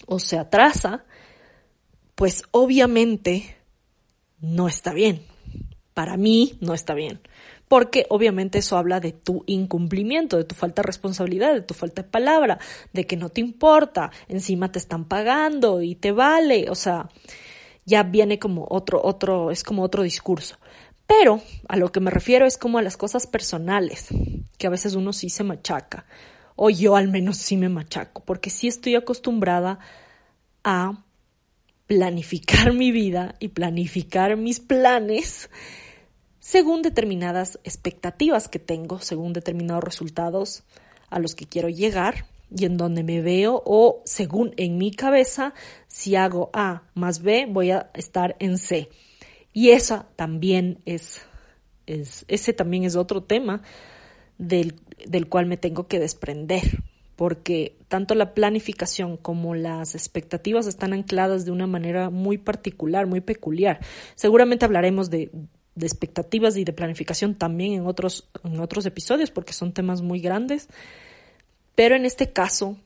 o 0.07 0.17
se 0.19 0.39
atrasa, 0.39 1.05
pues 2.15 2.43
obviamente 2.51 3.57
no 4.39 4.67
está 4.67 4.93
bien. 4.93 5.23
Para 5.93 6.17
mí 6.17 6.57
no 6.59 6.73
está 6.73 6.93
bien. 6.93 7.21
porque 7.73 8.05
obviamente 8.09 8.59
eso 8.59 8.77
habla 8.77 8.99
de 8.99 9.13
tu 9.13 9.43
incumplimiento, 9.47 10.37
de 10.37 10.43
tu 10.43 10.53
falta 10.53 10.83
de 10.83 10.85
responsabilidad, 10.85 11.55
de 11.55 11.61
tu 11.61 11.73
falta 11.73 12.03
de 12.03 12.07
palabra, 12.07 12.59
de 12.93 13.07
que 13.07 13.17
no 13.17 13.29
te 13.29 13.41
importa, 13.41 14.11
encima 14.27 14.71
te 14.71 14.77
están 14.77 15.05
pagando 15.05 15.81
y 15.81 15.95
te 15.95 16.11
vale, 16.11 16.69
o 16.69 16.75
sea, 16.75 17.09
ya 17.83 18.03
viene 18.03 18.37
como 18.37 18.67
otro, 18.69 19.01
otro, 19.03 19.49
es 19.49 19.63
como 19.63 19.81
otro 19.81 20.03
discurso. 20.03 20.57
Pero 21.07 21.41
a 21.67 21.75
lo 21.75 21.91
que 21.91 21.99
me 21.99 22.11
refiero 22.11 22.45
es 22.45 22.59
como 22.59 22.77
a 22.77 22.83
las 22.83 22.95
cosas 22.95 23.25
personales, 23.25 24.09
que 24.59 24.67
a 24.67 24.69
veces 24.69 24.93
uno 24.93 25.11
sí 25.11 25.29
se 25.29 25.43
machaca, 25.43 26.05
o 26.55 26.69
yo 26.69 26.95
al 26.95 27.07
menos 27.07 27.37
sí 27.37 27.57
me 27.57 27.69
machaco, 27.69 28.23
porque 28.23 28.51
sí 28.51 28.67
estoy 28.67 28.93
acostumbrada 28.93 29.79
a 30.63 31.02
planificar 31.87 32.73
mi 32.73 32.91
vida 32.91 33.35
y 33.39 33.49
planificar 33.49 34.37
mis 34.37 34.59
planes 34.59 35.49
según 36.39 36.81
determinadas 36.81 37.59
expectativas 37.63 38.49
que 38.49 38.59
tengo, 38.59 38.99
según 38.99 39.31
determinados 39.31 39.83
resultados 39.83 40.63
a 41.09 41.19
los 41.19 41.35
que 41.35 41.45
quiero 41.45 41.69
llegar 41.69 42.25
y 42.55 42.65
en 42.65 42.77
donde 42.77 43.03
me 43.03 43.21
veo 43.21 43.61
o 43.65 44.01
según 44.05 44.53
en 44.57 44.77
mi 44.77 44.91
cabeza, 44.91 45.53
si 45.87 46.15
hago 46.15 46.49
A 46.53 46.83
más 46.93 47.21
B, 47.21 47.47
voy 47.49 47.71
a 47.71 47.89
estar 47.93 48.35
en 48.39 48.57
C. 48.57 48.89
Y 49.53 49.69
esa 49.69 50.07
también 50.15 50.79
es, 50.85 51.21
es 51.85 52.25
ese 52.27 52.53
también 52.53 52.83
es 52.83 52.95
otro 52.95 53.23
tema 53.23 53.61
del, 54.37 54.75
del 55.07 55.29
cual 55.29 55.45
me 55.45 55.57
tengo 55.57 55.87
que 55.87 55.99
desprender, 55.99 56.83
porque 57.15 57.77
tanto 57.87 58.15
la 58.15 58.33
planificación 58.33 59.17
como 59.17 59.55
las 59.55 59.95
expectativas 59.95 60.67
están 60.67 60.93
ancladas 60.93 61.45
de 61.45 61.51
una 61.51 61.67
manera 61.67 62.09
muy 62.09 62.37
particular, 62.37 63.05
muy 63.05 63.21
peculiar. 63.21 63.79
Seguramente 64.15 64.65
hablaremos 64.65 65.09
de, 65.09 65.29
de 65.75 65.85
expectativas 65.85 66.57
y 66.57 66.63
de 66.63 66.73
planificación 66.73 67.35
también 67.35 67.73
en 67.73 67.87
otros, 67.87 68.27
episodios, 68.85 69.31
porque 69.31 69.53
son 69.53 69.73
temas 69.73 70.01
muy 70.01 70.19
grandes. 70.19 70.69
Pero 71.75 71.95
en 71.95 72.05
este 72.05 72.31
caso, 72.31 72.77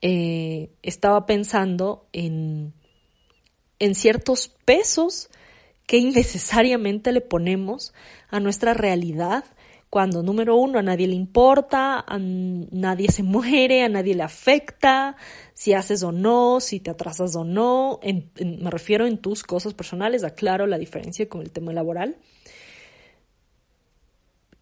eh, 0.00 0.70
estaba 0.82 1.26
pensando 1.26 2.06
en, 2.12 2.72
en 3.78 3.94
ciertos 3.94 4.48
pesos 4.64 5.28
que 5.86 5.98
innecesariamente 5.98 7.10
le 7.10 7.20
ponemos 7.20 7.92
a 8.28 8.38
nuestra 8.38 8.74
realidad 8.74 9.44
cuando, 9.90 10.22
número 10.22 10.54
uno, 10.56 10.78
a 10.78 10.82
nadie 10.82 11.08
le 11.08 11.16
importa, 11.16 12.04
a 12.06 12.16
nadie 12.18 13.10
se 13.10 13.24
muere, 13.24 13.82
a 13.82 13.88
nadie 13.88 14.14
le 14.14 14.22
afecta, 14.22 15.16
si 15.52 15.72
haces 15.72 16.04
o 16.04 16.12
no, 16.12 16.60
si 16.60 16.78
te 16.78 16.90
atrasas 16.90 17.34
o 17.34 17.42
no, 17.42 17.98
me 18.04 18.70
refiero 18.70 19.08
en 19.08 19.18
tus 19.18 19.42
cosas 19.42 19.74
personales, 19.74 20.22
aclaro 20.22 20.68
la 20.68 20.78
diferencia 20.78 21.28
con 21.28 21.42
el 21.42 21.50
tema 21.50 21.72
laboral, 21.72 22.16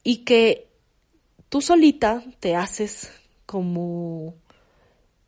y 0.02 0.24
que 0.24 0.70
tú 1.50 1.60
solita 1.60 2.24
te 2.40 2.56
haces 2.56 3.12
como 3.44 4.34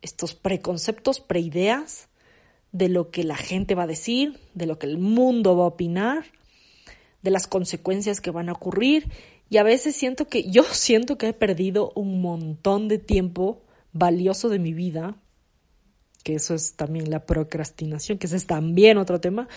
estos 0.01 0.33
preconceptos, 0.33 1.19
preideas 1.19 2.09
de 2.71 2.89
lo 2.89 3.11
que 3.11 3.23
la 3.23 3.35
gente 3.35 3.75
va 3.75 3.83
a 3.83 3.87
decir, 3.87 4.39
de 4.55 4.65
lo 4.65 4.79
que 4.79 4.87
el 4.87 4.97
mundo 4.97 5.55
va 5.55 5.65
a 5.65 5.67
opinar, 5.67 6.25
de 7.21 7.29
las 7.29 7.45
consecuencias 7.45 8.19
que 8.19 8.31
van 8.31 8.49
a 8.49 8.53
ocurrir. 8.53 9.11
Y 9.51 9.57
a 9.57 9.63
veces 9.63 9.97
siento 9.97 10.29
que 10.29 10.49
yo 10.49 10.63
siento 10.71 11.17
que 11.17 11.27
he 11.27 11.33
perdido 11.33 11.91
un 11.93 12.21
montón 12.21 12.87
de 12.87 12.97
tiempo 12.97 13.61
valioso 13.91 14.47
de 14.47 14.59
mi 14.59 14.73
vida, 14.73 15.17
que 16.23 16.35
eso 16.35 16.55
es 16.55 16.75
también 16.75 17.11
la 17.11 17.25
procrastinación, 17.25 18.17
que 18.17 18.27
ese 18.27 18.37
es 18.37 18.47
también 18.47 18.97
otro 18.97 19.19
tema, 19.19 19.49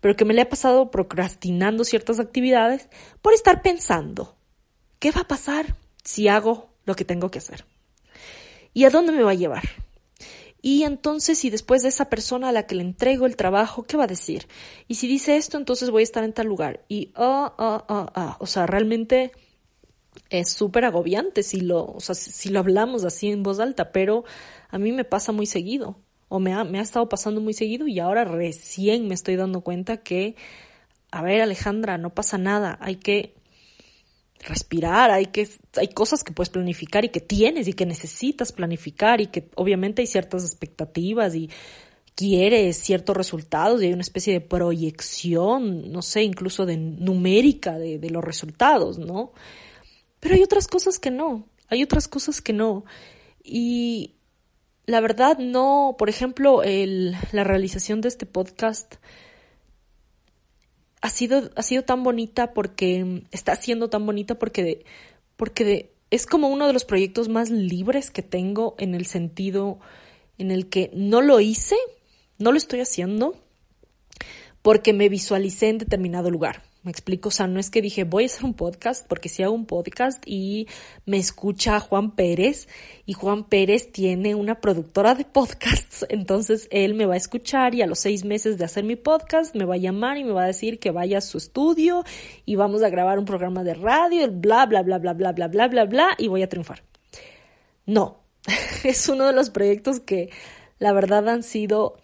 pero 0.00 0.14
que 0.14 0.24
me 0.24 0.32
le 0.32 0.42
he 0.42 0.46
pasado 0.46 0.92
procrastinando 0.92 1.82
ciertas 1.82 2.20
actividades 2.20 2.88
por 3.20 3.34
estar 3.34 3.62
pensando, 3.62 4.36
¿qué 5.00 5.10
va 5.10 5.22
a 5.22 5.28
pasar 5.28 5.76
si 6.04 6.28
hago 6.28 6.70
lo 6.84 6.94
que 6.94 7.04
tengo 7.04 7.32
que 7.32 7.38
hacer? 7.38 7.64
¿Y 8.72 8.84
a 8.84 8.90
dónde 8.90 9.10
me 9.10 9.24
va 9.24 9.32
a 9.32 9.34
llevar? 9.34 9.64
Y 10.62 10.84
entonces, 10.84 11.40
si 11.40 11.50
después 11.50 11.82
de 11.82 11.88
esa 11.88 12.08
persona 12.08 12.48
a 12.48 12.52
la 12.52 12.66
que 12.66 12.76
le 12.76 12.82
entrego 12.82 13.26
el 13.26 13.36
trabajo, 13.36 13.82
¿qué 13.82 13.96
va 13.96 14.04
a 14.04 14.06
decir? 14.06 14.46
Y 14.86 14.94
si 14.94 15.08
dice 15.08 15.36
esto, 15.36 15.58
entonces 15.58 15.90
voy 15.90 16.02
a 16.02 16.04
estar 16.04 16.22
en 16.22 16.32
tal 16.32 16.46
lugar. 16.46 16.84
Y, 16.88 17.10
ah, 17.16 17.52
ah, 17.58 17.84
ah, 17.88 18.12
ah. 18.14 18.36
O 18.38 18.46
sea, 18.46 18.66
realmente 18.66 19.32
es 20.30 20.50
súper 20.52 20.84
agobiante 20.84 21.42
si 21.42 21.60
lo, 21.60 21.84
o 21.86 22.00
sea, 22.00 22.14
si 22.14 22.48
lo 22.50 22.60
hablamos 22.60 23.04
así 23.04 23.28
en 23.28 23.42
voz 23.42 23.58
alta, 23.58 23.90
pero 23.90 24.24
a 24.70 24.78
mí 24.78 24.92
me 24.92 25.04
pasa 25.04 25.32
muy 25.32 25.46
seguido. 25.46 25.98
O 26.28 26.38
me 26.38 26.54
ha, 26.54 26.64
me 26.64 26.78
ha 26.78 26.82
estado 26.82 27.08
pasando 27.08 27.40
muy 27.40 27.54
seguido 27.54 27.88
y 27.88 27.98
ahora 27.98 28.24
recién 28.24 29.08
me 29.08 29.14
estoy 29.14 29.36
dando 29.36 29.62
cuenta 29.62 29.98
que, 29.98 30.36
a 31.10 31.22
ver, 31.22 31.42
Alejandra, 31.42 31.98
no 31.98 32.14
pasa 32.14 32.38
nada. 32.38 32.78
Hay 32.80 32.96
que 32.96 33.34
respirar, 34.42 35.10
hay 35.10 35.26
que 35.26 35.48
hay 35.76 35.88
cosas 35.88 36.24
que 36.24 36.32
puedes 36.32 36.50
planificar 36.50 37.04
y 37.04 37.08
que 37.08 37.20
tienes 37.20 37.68
y 37.68 37.72
que 37.72 37.86
necesitas 37.86 38.52
planificar 38.52 39.20
y 39.20 39.28
que 39.28 39.48
obviamente 39.54 40.02
hay 40.02 40.06
ciertas 40.06 40.44
expectativas 40.44 41.34
y 41.34 41.50
quieres 42.14 42.76
ciertos 42.76 43.16
resultados 43.16 43.82
y 43.82 43.86
hay 43.86 43.92
una 43.92 44.02
especie 44.02 44.32
de 44.32 44.40
proyección, 44.40 45.90
no 45.92 46.02
sé, 46.02 46.22
incluso 46.22 46.66
de 46.66 46.76
numérica 46.76 47.78
de, 47.78 47.98
de 47.98 48.10
los 48.10 48.22
resultados, 48.22 48.98
¿no? 48.98 49.32
Pero 50.20 50.34
hay 50.34 50.42
otras 50.42 50.68
cosas 50.68 50.98
que 50.98 51.10
no, 51.10 51.46
hay 51.68 51.82
otras 51.82 52.06
cosas 52.06 52.40
que 52.40 52.52
no. 52.52 52.84
Y 53.42 54.14
la 54.86 55.00
verdad 55.00 55.38
no, 55.38 55.96
por 55.98 56.08
ejemplo, 56.08 56.62
el, 56.62 57.16
la 57.32 57.44
realización 57.44 58.00
de 58.00 58.08
este 58.08 58.26
podcast 58.26 58.96
ha 61.02 61.10
sido, 61.10 61.50
ha 61.56 61.62
sido 61.62 61.82
tan 61.82 62.02
bonita 62.04 62.54
porque 62.54 63.24
está 63.32 63.54
siendo 63.56 63.90
tan 63.90 64.06
bonita 64.06 64.38
porque, 64.38 64.84
porque 65.36 65.92
es 66.10 66.26
como 66.26 66.48
uno 66.48 66.68
de 66.68 66.72
los 66.72 66.84
proyectos 66.84 67.28
más 67.28 67.50
libres 67.50 68.10
que 68.10 68.22
tengo 68.22 68.76
en 68.78 68.94
el 68.94 69.04
sentido 69.06 69.80
en 70.38 70.50
el 70.52 70.68
que 70.68 70.90
no 70.94 71.20
lo 71.20 71.40
hice, 71.40 71.76
no 72.38 72.52
lo 72.52 72.56
estoy 72.56 72.80
haciendo 72.80 73.36
porque 74.62 74.92
me 74.92 75.08
visualicé 75.08 75.68
en 75.68 75.78
determinado 75.78 76.30
lugar. 76.30 76.62
Me 76.84 76.90
explico, 76.90 77.28
o 77.28 77.32
sea, 77.32 77.46
no 77.46 77.60
es 77.60 77.70
que 77.70 77.80
dije 77.80 78.02
voy 78.02 78.24
a 78.24 78.26
hacer 78.26 78.44
un 78.44 78.54
podcast, 78.54 79.06
porque 79.06 79.28
si 79.28 79.44
hago 79.44 79.54
un 79.54 79.66
podcast 79.66 80.20
y 80.26 80.66
me 81.06 81.16
escucha 81.16 81.78
Juan 81.78 82.16
Pérez 82.16 82.66
y 83.06 83.12
Juan 83.12 83.44
Pérez 83.44 83.92
tiene 83.92 84.34
una 84.34 84.60
productora 84.60 85.14
de 85.14 85.24
podcasts, 85.24 86.04
entonces 86.08 86.66
él 86.72 86.94
me 86.94 87.06
va 87.06 87.14
a 87.14 87.18
escuchar 87.18 87.76
y 87.76 87.82
a 87.82 87.86
los 87.86 88.00
seis 88.00 88.24
meses 88.24 88.58
de 88.58 88.64
hacer 88.64 88.82
mi 88.82 88.96
podcast 88.96 89.54
me 89.54 89.64
va 89.64 89.74
a 89.74 89.78
llamar 89.78 90.18
y 90.18 90.24
me 90.24 90.32
va 90.32 90.42
a 90.42 90.48
decir 90.48 90.80
que 90.80 90.90
vaya 90.90 91.18
a 91.18 91.20
su 91.20 91.38
estudio 91.38 92.02
y 92.46 92.56
vamos 92.56 92.82
a 92.82 92.90
grabar 92.90 93.20
un 93.20 93.26
programa 93.26 93.62
de 93.62 93.74
radio, 93.74 94.28
bla, 94.32 94.66
bla, 94.66 94.82
bla, 94.82 94.98
bla, 94.98 95.12
bla, 95.12 95.32
bla, 95.32 95.46
bla, 95.46 95.68
bla, 95.68 95.84
bla, 95.84 96.08
y 96.18 96.26
voy 96.26 96.42
a 96.42 96.48
triunfar. 96.48 96.82
No, 97.86 98.24
es 98.82 99.08
uno 99.08 99.28
de 99.28 99.32
los 99.32 99.50
proyectos 99.50 100.00
que 100.00 100.30
la 100.80 100.92
verdad 100.92 101.28
han 101.28 101.44
sido 101.44 102.00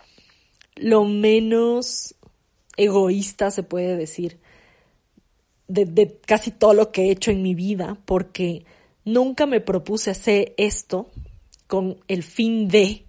lo 0.76 1.02
menos 1.04 2.14
egoísta, 2.76 3.50
se 3.50 3.64
puede 3.64 3.96
decir 3.96 4.38
de, 5.68 6.18
casi 6.26 6.50
todo 6.50 6.74
lo 6.74 6.90
que 6.90 7.04
he 7.04 7.10
hecho 7.10 7.30
en 7.30 7.42
mi 7.42 7.54
vida, 7.54 7.98
porque 8.04 8.64
nunca 9.04 9.46
me 9.46 9.60
propuse 9.60 10.10
hacer 10.10 10.54
esto 10.56 11.10
con 11.66 11.98
el 12.08 12.22
fin 12.22 12.68
de 12.68 13.04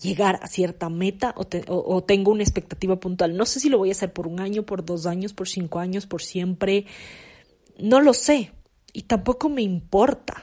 llegar 0.00 0.38
a 0.42 0.46
cierta 0.46 0.88
meta 0.88 1.34
o, 1.36 1.46
o, 1.68 2.02
tengo 2.04 2.30
una 2.30 2.42
expectativa 2.42 2.98
puntual. 2.98 3.36
No 3.36 3.44
sé 3.44 3.60
si 3.60 3.68
lo 3.68 3.78
voy 3.78 3.90
a 3.90 3.92
hacer 3.92 4.12
por 4.12 4.26
un 4.26 4.40
año, 4.40 4.64
por 4.64 4.84
dos 4.84 5.06
años, 5.06 5.34
por 5.34 5.48
cinco 5.48 5.78
años, 5.78 6.06
por 6.06 6.22
siempre. 6.22 6.86
No 7.78 8.00
lo 8.00 8.14
sé. 8.14 8.52
Y 8.92 9.02
tampoco 9.02 9.48
me 9.48 9.62
importa. 9.62 10.42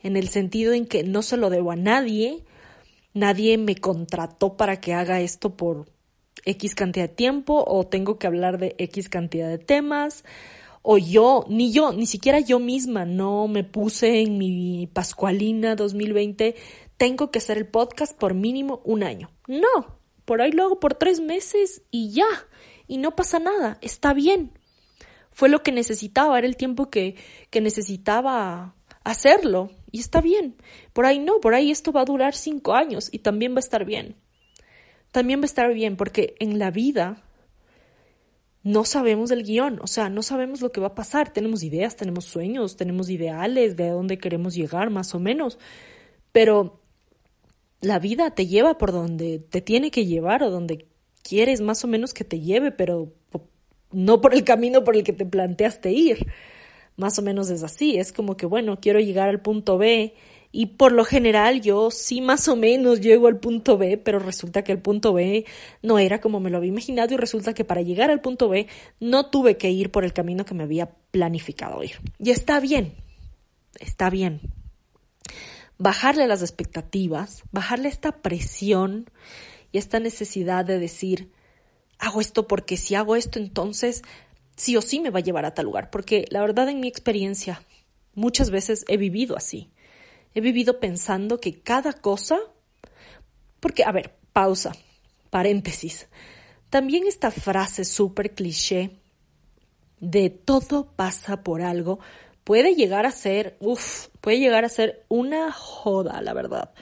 En 0.00 0.16
el 0.16 0.28
sentido 0.28 0.74
en 0.74 0.86
que 0.86 1.02
no 1.02 1.22
se 1.22 1.36
lo 1.36 1.50
debo 1.50 1.72
a 1.72 1.76
nadie. 1.76 2.44
Nadie 3.14 3.58
me 3.58 3.74
contrató 3.74 4.56
para 4.56 4.80
que 4.80 4.94
haga 4.94 5.20
esto 5.20 5.56
por, 5.56 5.86
X 6.44 6.74
cantidad 6.74 7.08
de 7.08 7.14
tiempo 7.14 7.64
o 7.66 7.86
tengo 7.86 8.18
que 8.18 8.26
hablar 8.26 8.58
de 8.58 8.74
X 8.78 9.08
cantidad 9.08 9.48
de 9.48 9.58
temas 9.58 10.24
o 10.82 10.98
yo, 10.98 11.44
ni 11.48 11.72
yo, 11.72 11.92
ni 11.92 12.06
siquiera 12.06 12.40
yo 12.40 12.58
misma 12.58 13.04
no 13.04 13.48
me 13.48 13.64
puse 13.64 14.22
en 14.22 14.38
mi 14.38 14.86
Pascualina 14.86 15.76
2020, 15.76 16.54
tengo 16.96 17.30
que 17.30 17.38
hacer 17.38 17.58
el 17.58 17.66
podcast 17.66 18.16
por 18.16 18.34
mínimo 18.34 18.80
un 18.84 19.02
año. 19.02 19.30
No, 19.46 19.98
por 20.24 20.40
ahí 20.40 20.52
lo 20.52 20.64
hago 20.64 20.80
por 20.80 20.94
tres 20.94 21.20
meses 21.20 21.82
y 21.90 22.12
ya, 22.12 22.28
y 22.86 22.98
no 22.98 23.14
pasa 23.16 23.38
nada, 23.38 23.78
está 23.82 24.14
bien. 24.14 24.52
Fue 25.30 25.48
lo 25.48 25.62
que 25.62 25.72
necesitaba, 25.72 26.38
era 26.38 26.46
el 26.46 26.56
tiempo 26.56 26.90
que, 26.90 27.16
que 27.50 27.60
necesitaba 27.60 28.74
hacerlo 29.04 29.70
y 29.92 30.00
está 30.00 30.20
bien. 30.20 30.56
Por 30.92 31.06
ahí 31.06 31.18
no, 31.18 31.40
por 31.40 31.54
ahí 31.54 31.70
esto 31.70 31.92
va 31.92 32.00
a 32.00 32.06
durar 32.06 32.34
cinco 32.34 32.74
años 32.74 33.08
y 33.12 33.18
también 33.18 33.52
va 33.52 33.58
a 33.58 33.60
estar 33.60 33.84
bien 33.84 34.16
también 35.10 35.40
va 35.40 35.44
a 35.44 35.46
estar 35.46 35.72
bien, 35.72 35.96
porque 35.96 36.34
en 36.38 36.58
la 36.58 36.70
vida 36.70 37.22
no 38.62 38.84
sabemos 38.84 39.30
del 39.30 39.44
guion, 39.44 39.78
o 39.82 39.86
sea, 39.86 40.10
no 40.10 40.22
sabemos 40.22 40.60
lo 40.60 40.72
que 40.72 40.80
va 40.80 40.88
a 40.88 40.94
pasar. 40.94 41.32
Tenemos 41.32 41.62
ideas, 41.62 41.96
tenemos 41.96 42.24
sueños, 42.24 42.76
tenemos 42.76 43.08
ideales 43.08 43.76
de 43.76 43.88
dónde 43.88 44.18
queremos 44.18 44.54
llegar, 44.54 44.90
más 44.90 45.14
o 45.14 45.20
menos, 45.20 45.58
pero 46.32 46.80
la 47.80 47.98
vida 47.98 48.30
te 48.34 48.46
lleva 48.46 48.76
por 48.76 48.92
donde 48.92 49.38
te 49.38 49.60
tiene 49.60 49.90
que 49.90 50.04
llevar 50.04 50.42
o 50.42 50.50
donde 50.50 50.86
quieres 51.22 51.60
más 51.60 51.84
o 51.84 51.88
menos 51.88 52.12
que 52.12 52.24
te 52.24 52.40
lleve, 52.40 52.72
pero 52.72 53.12
no 53.92 54.20
por 54.20 54.34
el 54.34 54.44
camino 54.44 54.84
por 54.84 54.96
el 54.96 55.04
que 55.04 55.12
te 55.12 55.24
planteaste 55.24 55.92
ir. 55.92 56.26
Más 56.96 57.18
o 57.18 57.22
menos 57.22 57.48
es 57.50 57.62
así, 57.62 57.96
es 57.96 58.12
como 58.12 58.36
que, 58.36 58.46
bueno, 58.46 58.80
quiero 58.80 58.98
llegar 58.98 59.28
al 59.28 59.40
punto 59.40 59.78
B 59.78 60.14
y 60.50 60.66
por 60.66 60.92
lo 60.92 61.04
general 61.04 61.60
yo 61.60 61.90
sí 61.90 62.20
más 62.20 62.48
o 62.48 62.56
menos 62.56 63.00
llego 63.00 63.26
al 63.28 63.38
punto 63.38 63.76
B, 63.76 63.98
pero 63.98 64.18
resulta 64.18 64.64
que 64.64 64.72
el 64.72 64.80
punto 64.80 65.12
B 65.12 65.44
no 65.82 65.98
era 65.98 66.20
como 66.20 66.40
me 66.40 66.50
lo 66.50 66.58
había 66.58 66.70
imaginado 66.70 67.14
y 67.14 67.16
resulta 67.16 67.54
que 67.54 67.64
para 67.64 67.82
llegar 67.82 68.10
al 68.10 68.20
punto 68.20 68.48
B 68.48 68.66
no 69.00 69.26
tuve 69.26 69.56
que 69.56 69.70
ir 69.70 69.90
por 69.90 70.04
el 70.04 70.12
camino 70.12 70.44
que 70.44 70.54
me 70.54 70.64
había 70.64 70.90
planificado 71.10 71.82
ir. 71.82 72.00
Y 72.18 72.30
está 72.30 72.60
bien, 72.60 72.94
está 73.78 74.10
bien. 74.10 74.40
Bajarle 75.76 76.26
las 76.26 76.42
expectativas, 76.42 77.44
bajarle 77.52 77.88
esta 77.88 78.22
presión 78.22 79.10
y 79.70 79.78
esta 79.78 80.00
necesidad 80.00 80.64
de 80.64 80.78
decir, 80.78 81.30
hago 81.98 82.20
esto 82.20 82.48
porque 82.48 82.76
si 82.76 82.94
hago 82.94 83.16
esto, 83.16 83.38
entonces 83.38 84.02
sí 84.56 84.76
o 84.76 84.82
sí 84.82 84.98
me 84.98 85.10
va 85.10 85.20
a 85.20 85.22
llevar 85.22 85.44
a 85.44 85.54
tal 85.54 85.66
lugar. 85.66 85.90
Porque 85.90 86.24
la 86.30 86.40
verdad, 86.40 86.68
en 86.68 86.80
mi 86.80 86.88
experiencia, 86.88 87.62
muchas 88.14 88.50
veces 88.50 88.84
he 88.88 88.96
vivido 88.96 89.36
así. 89.36 89.70
He 90.34 90.40
vivido 90.40 90.80
pensando 90.80 91.40
que 91.40 91.60
cada 91.60 91.92
cosa. 91.92 92.38
Porque, 93.60 93.84
a 93.84 93.92
ver, 93.92 94.16
pausa, 94.32 94.72
paréntesis. 95.30 96.08
También 96.70 97.06
esta 97.06 97.30
frase 97.30 97.84
súper 97.84 98.34
cliché 98.34 98.90
de 100.00 100.30
todo 100.30 100.92
pasa 100.94 101.42
por 101.42 101.62
algo 101.62 101.98
puede 102.48 102.74
llegar 102.74 103.04
a 103.04 103.10
ser, 103.10 103.58
uff, 103.60 104.08
puede 104.22 104.38
llegar 104.38 104.64
a 104.64 104.70
ser 104.70 105.04
una 105.08 105.52
joda, 105.52 106.22
la 106.22 106.32
verdad. 106.32 106.72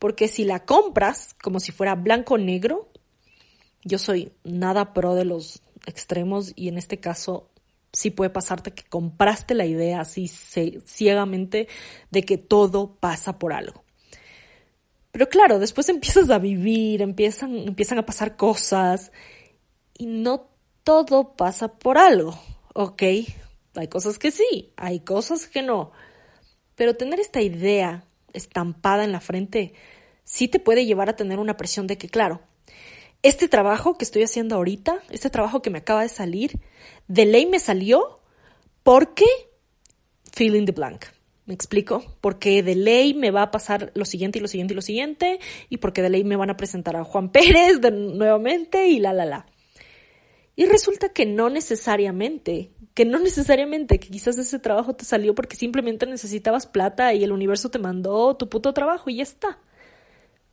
Porque 0.00 0.26
si 0.26 0.44
la 0.44 0.64
compras 0.64 1.36
como 1.40 1.60
si 1.60 1.70
fuera 1.70 1.94
blanco 1.94 2.38
negro, 2.38 2.88
yo 3.84 3.98
soy 3.98 4.32
nada 4.42 4.92
pro 4.94 5.14
de 5.14 5.24
los 5.24 5.62
extremos 5.86 6.52
y 6.56 6.66
en 6.66 6.76
este 6.76 6.98
caso 6.98 7.48
sí 7.96 8.10
puede 8.10 8.28
pasarte 8.28 8.72
que 8.72 8.84
compraste 8.84 9.54
la 9.54 9.64
idea 9.64 10.00
así 10.02 10.28
ciegamente 10.28 11.66
de 12.10 12.22
que 12.22 12.36
todo 12.36 12.96
pasa 12.96 13.38
por 13.38 13.54
algo. 13.54 13.84
Pero 15.12 15.30
claro, 15.30 15.58
después 15.58 15.88
empiezas 15.88 16.28
a 16.28 16.38
vivir, 16.38 17.00
empiezan, 17.00 17.56
empiezan 17.56 17.98
a 17.98 18.04
pasar 18.04 18.36
cosas 18.36 19.12
y 19.96 20.04
no 20.04 20.50
todo 20.84 21.36
pasa 21.36 21.78
por 21.78 21.96
algo, 21.96 22.38
¿ok? 22.74 23.02
Hay 23.76 23.88
cosas 23.88 24.18
que 24.18 24.30
sí, 24.30 24.74
hay 24.76 25.00
cosas 25.00 25.48
que 25.48 25.62
no. 25.62 25.90
Pero 26.74 26.96
tener 26.96 27.18
esta 27.18 27.40
idea 27.40 28.04
estampada 28.34 29.04
en 29.04 29.12
la 29.12 29.20
frente 29.20 29.72
sí 30.22 30.48
te 30.48 30.60
puede 30.60 30.84
llevar 30.84 31.08
a 31.08 31.16
tener 31.16 31.38
una 31.38 31.56
presión 31.56 31.86
de 31.86 31.96
que, 31.96 32.10
claro, 32.10 32.42
este 33.22 33.48
trabajo 33.48 33.98
que 33.98 34.04
estoy 34.04 34.22
haciendo 34.22 34.56
ahorita, 34.56 35.02
este 35.10 35.30
trabajo 35.30 35.62
que 35.62 35.70
me 35.70 35.78
acaba 35.78 36.02
de 36.02 36.08
salir, 36.08 36.60
de 37.08 37.26
ley 37.26 37.46
me 37.46 37.58
salió 37.58 38.20
porque 38.82 39.26
feeling 40.32 40.66
the 40.66 40.72
blank. 40.72 41.06
¿Me 41.46 41.54
explico? 41.54 42.04
Porque 42.20 42.62
de 42.62 42.74
ley 42.74 43.14
me 43.14 43.30
va 43.30 43.42
a 43.42 43.50
pasar 43.52 43.92
lo 43.94 44.04
siguiente 44.04 44.38
y 44.38 44.42
lo 44.42 44.48
siguiente 44.48 44.74
y 44.74 44.76
lo 44.76 44.82
siguiente, 44.82 45.38
y 45.68 45.76
porque 45.76 46.02
de 46.02 46.10
ley 46.10 46.24
me 46.24 46.36
van 46.36 46.50
a 46.50 46.56
presentar 46.56 46.96
a 46.96 47.04
Juan 47.04 47.28
Pérez 47.32 47.80
de 47.80 47.90
nuevamente 47.90 48.88
y 48.88 48.98
la, 48.98 49.12
la, 49.12 49.24
la. 49.24 49.46
Y 50.56 50.64
resulta 50.66 51.10
que 51.10 51.26
no 51.26 51.50
necesariamente, 51.50 52.72
que 52.94 53.04
no 53.04 53.18
necesariamente, 53.18 54.00
que 54.00 54.08
quizás 54.08 54.38
ese 54.38 54.58
trabajo 54.58 54.96
te 54.96 55.04
salió 55.04 55.34
porque 55.34 55.54
simplemente 55.54 56.06
necesitabas 56.06 56.66
plata 56.66 57.12
y 57.12 57.22
el 57.22 57.30
universo 57.30 57.70
te 57.70 57.78
mandó 57.78 58.36
tu 58.36 58.48
puto 58.48 58.72
trabajo 58.72 59.10
y 59.10 59.16
ya 59.16 59.22
está 59.22 59.58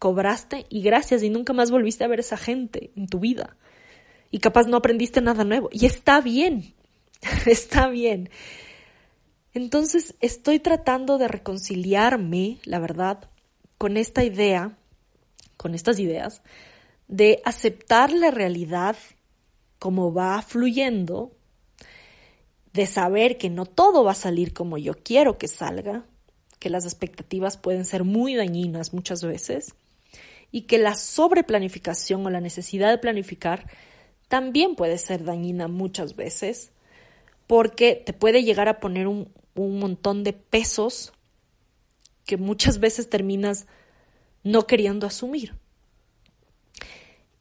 cobraste 0.03 0.65
y 0.67 0.81
gracias 0.81 1.23
y 1.23 1.29
nunca 1.29 1.53
más 1.53 1.71
volviste 1.71 2.03
a 2.03 2.09
ver 2.09 2.19
a 2.19 2.23
esa 2.23 2.35
gente 2.35 2.91
en 2.97 3.07
tu 3.07 3.21
vida. 3.21 3.55
Y 4.31 4.39
capaz 4.39 4.67
no 4.67 4.75
aprendiste 4.75 5.21
nada 5.21 5.45
nuevo. 5.45 5.69
Y 5.71 5.85
está 5.85 6.19
bien, 6.19 6.73
está 7.45 7.87
bien. 7.87 8.29
Entonces 9.53 10.15
estoy 10.19 10.59
tratando 10.59 11.17
de 11.17 11.29
reconciliarme, 11.29 12.57
la 12.65 12.79
verdad, 12.79 13.29
con 13.77 13.95
esta 13.95 14.25
idea, 14.25 14.77
con 15.55 15.73
estas 15.73 15.99
ideas, 15.99 16.41
de 17.07 17.41
aceptar 17.45 18.11
la 18.11 18.29
realidad 18.29 18.97
como 19.79 20.13
va 20.13 20.41
fluyendo, 20.41 21.31
de 22.73 22.87
saber 22.87 23.37
que 23.37 23.49
no 23.49 23.65
todo 23.65 24.03
va 24.03 24.11
a 24.11 24.15
salir 24.15 24.51
como 24.51 24.77
yo 24.77 24.95
quiero 24.95 25.37
que 25.37 25.47
salga, 25.47 26.03
que 26.59 26.69
las 26.69 26.83
expectativas 26.83 27.55
pueden 27.55 27.85
ser 27.85 28.03
muy 28.03 28.35
dañinas 28.35 28.93
muchas 28.93 29.23
veces, 29.23 29.75
y 30.53 30.61
que 30.61 30.77
la 30.77 30.93
sobreplanificación 30.93 32.23
o 32.25 32.29
la 32.29 32.39
necesidad 32.39 32.91
de 32.91 32.99
planificar 32.99 33.67
también 34.27 34.75
puede 34.75 34.99
ser 34.99 35.23
dañina 35.23 35.67
muchas 35.67 36.15
veces 36.15 36.71
porque 37.47 37.95
te 37.95 38.13
puede 38.13 38.43
llegar 38.43 38.69
a 38.69 38.79
poner 38.79 39.07
un, 39.07 39.33
un 39.55 39.79
montón 39.79 40.23
de 40.23 40.31
pesos 40.31 41.11
que 42.25 42.37
muchas 42.37 42.79
veces 42.79 43.09
terminas 43.09 43.65
no 44.43 44.67
queriendo 44.67 45.07
asumir. 45.07 45.55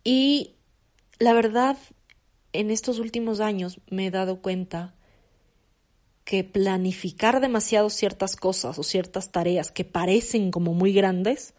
Y 0.04 0.54
la 1.18 1.34
verdad, 1.34 1.76
en 2.54 2.70
estos 2.70 2.98
últimos 2.98 3.40
años 3.40 3.78
me 3.90 4.06
he 4.06 4.10
dado 4.10 4.40
cuenta 4.40 4.94
que 6.24 6.44
planificar 6.44 7.42
demasiado 7.42 7.90
ciertas 7.90 8.36
cosas 8.36 8.78
o 8.78 8.82
ciertas 8.82 9.32
tareas 9.32 9.70
que 9.70 9.84
parecen 9.84 10.50
como 10.50 10.72
muy 10.72 10.94
grandes 10.94 11.52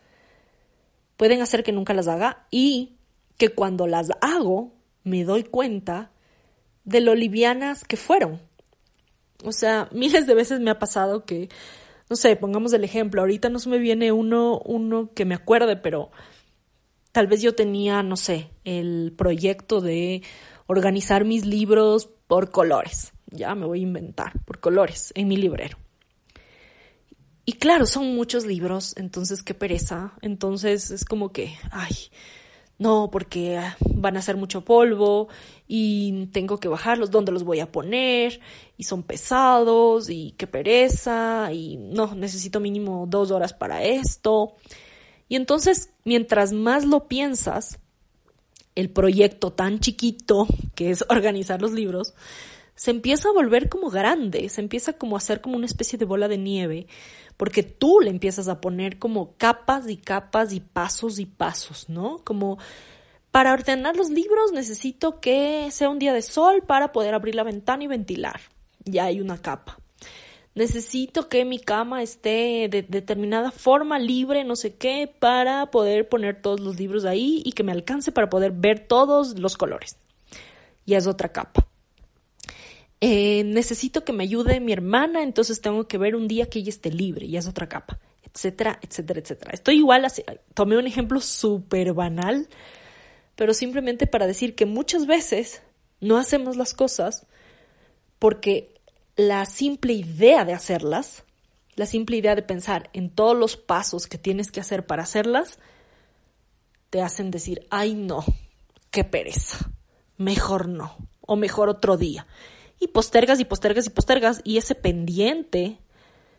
pueden 1.18 1.42
hacer 1.42 1.64
que 1.64 1.72
nunca 1.72 1.94
las 1.94 2.08
haga 2.08 2.48
y 2.52 2.96
que 3.38 3.50
cuando 3.50 3.88
las 3.88 4.10
hago 4.22 4.74
me 5.04 5.24
doy 5.24 5.44
cuenta 5.44 6.12
de 6.84 7.02
lo 7.02 7.16
livianas 7.16 7.84
que 7.84 7.98
fueron. 7.98 8.42
O 9.44 9.52
sea, 9.52 9.90
miles 9.92 10.28
de 10.28 10.36
veces 10.36 10.60
me 10.60 10.72
ha 10.72 10.80
pasado 10.80 11.26
que, 11.26 11.50
no 12.10 12.16
sé, 12.16 12.36
pongamos 12.36 12.74
el 12.74 12.84
ejemplo, 12.84 13.22
ahorita 13.22 13.50
no 13.50 13.60
se 13.60 13.70
me 13.70 13.78
viene 13.78 14.12
uno, 14.12 14.60
uno 14.66 15.12
que 15.14 15.26
me 15.26 15.36
acuerde, 15.36 15.76
pero 15.76 16.12
tal 17.12 17.28
vez 17.28 17.42
yo 17.42 17.56
tenía, 17.56 18.04
no 18.04 18.18
sé, 18.18 18.50
el 18.64 19.14
proyecto 19.16 19.82
de 19.82 20.24
organizar 20.68 21.26
mis 21.26 21.46
libros 21.46 22.10
por 22.28 22.52
colores. 22.52 23.14
Ya 23.28 23.56
me 23.56 23.66
voy 23.66 23.80
a 23.80 23.84
inventar, 23.84 24.34
por 24.46 24.60
colores, 24.60 25.12
en 25.16 25.28
mi 25.28 25.38
librero. 25.38 25.78
Y 27.46 27.54
claro, 27.54 27.86
son 27.86 28.16
muchos 28.16 28.46
libros, 28.46 28.94
entonces 28.98 29.44
qué 29.44 29.54
pereza. 29.54 30.14
Entonces 30.22 30.92
es 30.92 31.04
como 31.04 31.32
que, 31.32 31.56
ay, 31.72 31.94
no, 32.78 33.10
porque 33.12 33.62
van 33.94 34.18
a 34.18 34.22
ser 34.22 34.38
mucho 34.38 34.66
polvo 34.66 35.28
y 35.68 36.28
tengo 36.28 36.60
que 36.60 36.68
bajarlos, 36.68 37.12
¿dónde 37.12 37.32
los 37.32 37.44
voy 37.44 37.60
a 37.60 37.72
poner? 37.72 38.40
Y 38.78 38.84
son 38.84 39.04
pesados 39.04 40.10
y 40.10 40.34
qué 40.38 40.48
pereza 40.48 41.52
y 41.54 41.78
no, 41.78 42.16
necesito 42.16 42.60
mínimo 42.60 43.06
dos 43.08 43.32
horas 43.32 43.54
para 43.54 43.84
esto. 43.84 44.56
Y 45.30 45.36
entonces, 45.36 45.92
mientras 46.04 46.52
más 46.52 46.86
lo 46.86 47.08
piensas, 47.08 47.80
el 48.76 48.90
proyecto 48.90 49.52
tan 49.52 49.80
chiquito 49.80 50.48
que 50.76 50.92
es 50.92 51.06
organizar 51.10 51.62
los 51.62 51.72
libros, 51.72 52.14
se 52.76 52.92
empieza 52.92 53.30
a 53.30 53.34
volver 53.34 53.70
como 53.70 53.90
grande, 53.90 54.50
se 54.50 54.62
empieza 54.62 54.94
como 54.94 55.16
a 55.16 55.20
hacer 55.20 55.42
como 55.42 55.56
una 55.56 55.66
especie 55.66 56.00
de 56.00 56.06
bola 56.06 56.28
de 56.28 56.38
nieve, 56.38 56.88
porque 57.38 57.64
tú 57.64 58.00
le 58.02 58.10
empiezas 58.10 58.48
a 58.48 58.62
poner 58.62 59.00
como 59.00 59.36
capas 59.38 59.90
y 59.90 59.98
capas 59.98 60.54
y 60.54 60.60
pasos 60.60 61.20
y 61.20 61.26
pasos, 61.26 61.90
¿no? 61.90 62.20
Como 62.24 62.58
para 63.32 63.54
ordenar 63.54 63.96
los 63.96 64.10
libros 64.10 64.52
necesito 64.52 65.20
que 65.20 65.70
sea 65.72 65.90
un 65.90 66.00
día 66.00 66.14
de 66.14 66.22
sol 66.22 66.64
para 66.66 66.92
poder 66.92 67.14
abrir 67.14 67.36
la 67.36 67.44
ventana 67.44 67.84
y 67.84 67.88
ventilar. 67.88 68.40
Ya 68.86 69.06
hay 69.06 69.22
una 69.22 69.42
capa. 69.42 69.80
Necesito 70.56 71.30
que 71.30 71.46
mi 71.46 71.58
cama 71.58 72.04
esté 72.04 72.68
de 72.70 72.86
determinada 72.88 73.50
forma, 73.50 73.98
libre, 73.98 74.44
no 74.44 74.56
sé 74.56 74.76
qué, 74.76 75.12
para 75.20 75.72
poder 75.72 76.08
poner 76.08 76.44
todos 76.44 76.60
los 76.60 76.78
libros 76.78 77.06
ahí 77.06 77.42
y 77.44 77.54
que 77.54 77.64
me 77.64 77.72
alcance 77.72 78.12
para 78.12 78.30
poder 78.30 78.52
ver 78.52 78.86
todos 78.88 79.40
los 79.40 79.58
colores. 79.58 79.98
Ya 80.86 81.00
es 81.00 81.08
otra 81.08 81.30
capa. 81.30 81.68
Eh, 83.06 83.44
necesito 83.44 84.06
que 84.06 84.14
me 84.14 84.24
ayude 84.24 84.62
mi 84.62 84.72
hermana, 84.72 85.24
entonces 85.24 85.60
tengo 85.60 85.90
que 85.90 85.98
ver 85.98 86.16
un 86.16 86.30
día 86.30 86.50
que 86.50 86.60
ella 86.60 86.70
esté 86.70 86.90
libre, 86.90 87.26
y 87.26 87.36
es 87.36 87.46
otra 87.48 87.68
capa, 87.68 88.00
etcétera, 88.22 88.80
etcétera, 88.82 89.20
etcétera. 89.20 89.52
Estoy 89.52 89.76
igual, 89.76 90.06
así, 90.06 90.24
tomé 90.54 90.78
un 90.78 90.88
ejemplo 90.88 91.20
súper 91.20 91.92
banal, 91.92 92.48
pero 93.36 93.54
simplemente 93.54 94.08
para 94.08 94.26
decir 94.26 94.56
que 94.56 94.66
muchas 94.66 95.06
veces 95.06 95.62
no 96.00 96.18
hacemos 96.18 96.56
las 96.56 96.74
cosas 96.74 97.28
porque 98.20 98.74
la 99.18 99.46
simple 99.48 99.92
idea 99.92 100.46
de 100.46 100.54
hacerlas, 100.54 101.26
la 101.76 101.86
simple 101.86 102.16
idea 102.16 102.36
de 102.36 102.42
pensar 102.42 102.90
en 102.94 103.10
todos 103.10 103.36
los 103.36 103.58
pasos 103.58 104.08
que 104.08 104.18
tienes 104.18 104.50
que 104.50 104.62
hacer 104.62 104.86
para 104.86 105.04
hacerlas, 105.04 105.60
te 106.90 107.02
hacen 107.02 107.32
decir, 107.32 107.68
ay 107.70 107.96
no, 107.96 108.24
qué 108.92 109.04
pereza, 109.04 109.72
mejor 110.16 110.70
no, 110.70 110.96
o 111.20 111.36
mejor 111.36 111.68
otro 111.68 111.98
día 111.98 112.26
y 112.80 112.88
postergas 112.88 113.40
y 113.40 113.46
postergas 113.46 113.88
y 113.88 113.90
postergas 113.90 114.42
y 114.44 114.58
ese 114.58 114.76
pendiente 114.76 115.80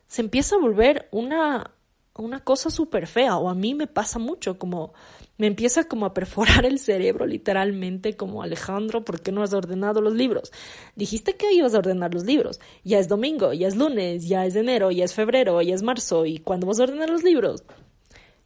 se 0.07 0.23
empieza 0.23 0.57
a 0.57 0.61
volver 0.61 1.09
una, 1.11 1.73
una 2.14 2.40
cosa 2.44 2.70
súper 2.70 3.07
fea 3.07 3.37
o 3.37 3.49
a 3.49 3.55
mí 3.55 3.75
me 3.75 3.87
pasa 3.87 4.18
mucho 4.18 4.59
como 4.59 4.92
me 5.37 5.49
empieza 5.49 5.85
como 5.85 6.07
a 6.07 6.14
perforar 6.14 6.64
el 6.64 6.79
cerebro 6.79 7.27
literalmente 7.27 8.16
como 8.16 8.42
Alejandro, 8.42 9.05
¿por 9.05 9.20
qué 9.20 9.33
no 9.33 9.42
has 9.42 9.53
ordenado 9.53 10.01
los 10.01 10.14
libros? 10.14 10.53
Dijiste 10.94 11.37
que 11.37 11.53
ibas 11.53 11.75
a 11.75 11.79
ordenar 11.79 12.14
los 12.14 12.25
libros. 12.25 12.61
Ya 12.85 12.99
es 12.99 13.09
domingo, 13.09 13.53
ya 13.53 13.66
es 13.66 13.77
lunes, 13.77 14.29
ya 14.29 14.47
es 14.47 14.55
enero, 14.55 14.90
ya 14.90 15.05
es 15.05 15.14
febrero, 15.14 15.61
ya 15.62 15.75
es 15.75 15.83
marzo 15.83 16.27
y 16.27 16.38
¿cuándo 16.38 16.66
vas 16.66 16.79
a 16.79 16.85
ordenar 16.85 17.11
los 17.11 17.25
libros? 17.25 17.64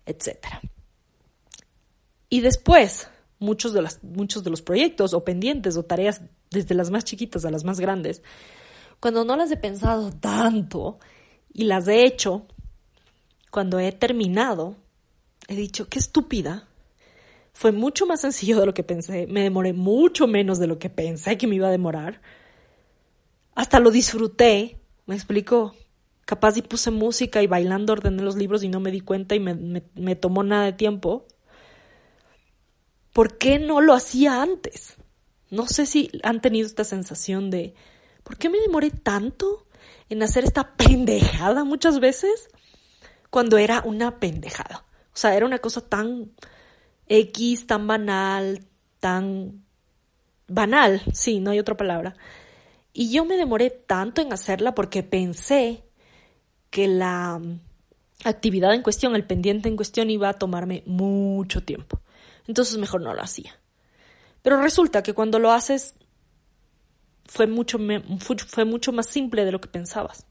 Etcétera. 0.06 0.62
Y 2.30 2.40
después, 2.40 3.08
muchos 3.38 3.72
de, 3.72 3.86
muchos 4.02 4.44
de 4.44 4.50
los 4.50 4.62
proyectos 4.62 5.14
o 5.14 5.24
pendientes 5.24 5.76
o 5.76 5.82
tareas, 5.82 6.22
desde 6.50 6.74
las 6.74 6.90
más 6.90 7.04
chiquitas 7.04 7.44
a 7.44 7.50
las 7.50 7.64
más 7.64 7.80
grandes, 7.80 8.22
cuando 9.00 9.24
no 9.24 9.36
las 9.36 9.50
he 9.50 9.56
pensado 9.56 10.12
tanto 10.12 10.98
y 11.52 11.64
las 11.64 11.86
he 11.88 12.04
hecho, 12.04 12.46
cuando 13.50 13.78
he 13.78 13.92
terminado, 13.92 14.76
he 15.46 15.56
dicho, 15.56 15.88
qué 15.88 15.98
estúpida, 15.98 16.68
fue 17.58 17.72
mucho 17.72 18.06
más 18.06 18.20
sencillo 18.20 18.60
de 18.60 18.66
lo 18.66 18.72
que 18.72 18.84
pensé. 18.84 19.26
Me 19.26 19.42
demoré 19.42 19.72
mucho 19.72 20.28
menos 20.28 20.60
de 20.60 20.68
lo 20.68 20.78
que 20.78 20.90
pensé 20.90 21.36
que 21.36 21.48
me 21.48 21.56
iba 21.56 21.66
a 21.66 21.72
demorar. 21.72 22.20
Hasta 23.56 23.80
lo 23.80 23.90
disfruté. 23.90 24.78
¿Me 25.06 25.16
explico? 25.16 25.74
Capaz 26.24 26.56
y 26.56 26.62
puse 26.62 26.92
música 26.92 27.42
y 27.42 27.48
bailando 27.48 27.94
ordené 27.94 28.22
los 28.22 28.36
libros 28.36 28.62
y 28.62 28.68
no 28.68 28.78
me 28.78 28.92
di 28.92 29.00
cuenta 29.00 29.34
y 29.34 29.40
me, 29.40 29.54
me 29.54 30.14
tomó 30.14 30.44
nada 30.44 30.66
de 30.66 30.72
tiempo. 30.72 31.26
¿Por 33.12 33.38
qué 33.38 33.58
no 33.58 33.80
lo 33.80 33.92
hacía 33.92 34.40
antes? 34.40 34.96
No 35.50 35.66
sé 35.66 35.86
si 35.86 36.10
han 36.22 36.40
tenido 36.40 36.66
esta 36.66 36.84
sensación 36.84 37.50
de 37.50 37.74
¿por 38.22 38.36
qué 38.36 38.48
me 38.48 38.58
demoré 38.58 38.90
tanto 38.90 39.66
en 40.08 40.22
hacer 40.22 40.44
esta 40.44 40.76
pendejada 40.76 41.64
muchas 41.64 42.00
veces? 42.00 42.48
Cuando 43.30 43.58
era 43.58 43.82
una 43.84 44.18
pendejada. 44.18 44.84
O 45.12 45.16
sea, 45.16 45.34
era 45.34 45.46
una 45.46 45.58
cosa 45.58 45.80
tan 45.80 46.30
X 47.08 47.66
tan 47.66 47.86
banal, 47.86 48.64
tan 49.00 49.64
banal, 50.46 51.02
sí, 51.12 51.40
no 51.40 51.50
hay 51.50 51.58
otra 51.58 51.76
palabra. 51.76 52.16
Y 52.92 53.10
yo 53.10 53.24
me 53.24 53.36
demoré 53.36 53.70
tanto 53.70 54.20
en 54.20 54.32
hacerla 54.32 54.74
porque 54.74 55.02
pensé 55.02 55.84
que 56.70 56.88
la 56.88 57.40
actividad 58.24 58.74
en 58.74 58.82
cuestión, 58.82 59.14
el 59.14 59.24
pendiente 59.24 59.68
en 59.68 59.76
cuestión 59.76 60.10
iba 60.10 60.28
a 60.28 60.34
tomarme 60.34 60.82
mucho 60.86 61.62
tiempo. 61.62 62.00
Entonces 62.46 62.78
mejor 62.78 63.02
no 63.02 63.14
lo 63.14 63.22
hacía. 63.22 63.58
Pero 64.42 64.60
resulta 64.62 65.02
que 65.02 65.14
cuando 65.14 65.38
lo 65.38 65.52
haces 65.52 65.94
fue 67.24 67.46
mucho, 67.46 67.78
fue 68.48 68.64
mucho 68.64 68.92
más 68.92 69.06
simple 69.06 69.44
de 69.44 69.52
lo 69.52 69.60
que 69.60 69.68
pensabas. 69.68 70.26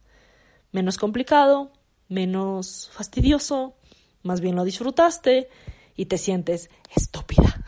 Menos 0.72 0.98
complicado, 0.98 1.72
menos 2.10 2.90
fastidioso, 2.92 3.76
más 4.24 4.42
bien 4.42 4.56
lo 4.56 4.64
disfrutaste 4.64 5.50
y 5.96 6.06
te 6.06 6.18
sientes 6.18 6.70
estúpida 6.96 7.64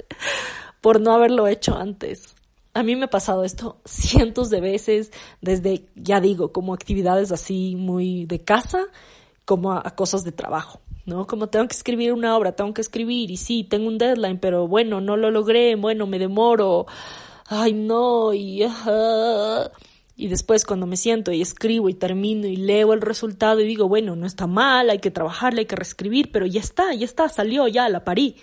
por 0.80 1.00
no 1.00 1.12
haberlo 1.12 1.46
hecho 1.48 1.76
antes. 1.76 2.34
A 2.72 2.82
mí 2.82 2.94
me 2.94 3.06
ha 3.06 3.10
pasado 3.10 3.44
esto 3.44 3.80
cientos 3.84 4.48
de 4.48 4.60
veces, 4.60 5.10
desde, 5.40 5.88
ya 5.96 6.20
digo, 6.20 6.52
como 6.52 6.72
actividades 6.72 7.32
así 7.32 7.74
muy 7.76 8.26
de 8.26 8.42
casa, 8.44 8.86
como 9.44 9.72
a, 9.72 9.82
cosas 9.96 10.22
de 10.22 10.30
trabajo, 10.30 10.80
¿no? 11.10 11.26
Como 11.26 11.48
tengo 11.48 11.66
que 11.68 11.76
escribir 11.76 12.12
una 12.12 12.36
obra, 12.36 12.52
tengo 12.52 12.72
que 12.72 12.80
escribir 12.80 13.30
y 13.30 13.36
sí, 13.36 13.64
tengo 13.64 13.88
un 13.88 13.98
deadline, 13.98 14.38
pero 14.38 14.66
bueno, 14.68 15.00
no 15.00 15.16
lo 15.16 15.30
logré, 15.30 15.74
bueno, 15.74 16.06
me 16.06 16.18
demoro, 16.18 16.86
ay 17.48 17.74
no, 17.74 18.32
y... 18.32 18.64
Y 20.20 20.28
después 20.28 20.66
cuando 20.66 20.86
me 20.86 20.98
siento 20.98 21.32
y 21.32 21.40
escribo 21.40 21.88
y 21.88 21.94
termino 21.94 22.46
y 22.46 22.54
leo 22.54 22.92
el 22.92 23.00
resultado 23.00 23.60
y 23.60 23.66
digo, 23.66 23.88
bueno, 23.88 24.16
no 24.16 24.26
está 24.26 24.46
mal, 24.46 24.90
hay 24.90 24.98
que 24.98 25.10
trabajarle, 25.10 25.60
hay 25.60 25.66
que 25.66 25.76
reescribir, 25.76 26.30
pero 26.30 26.44
ya 26.44 26.60
está, 26.60 26.92
ya 26.92 27.06
está, 27.06 27.30
salió, 27.30 27.66
ya 27.68 27.88
la 27.88 28.04
parí. 28.04 28.36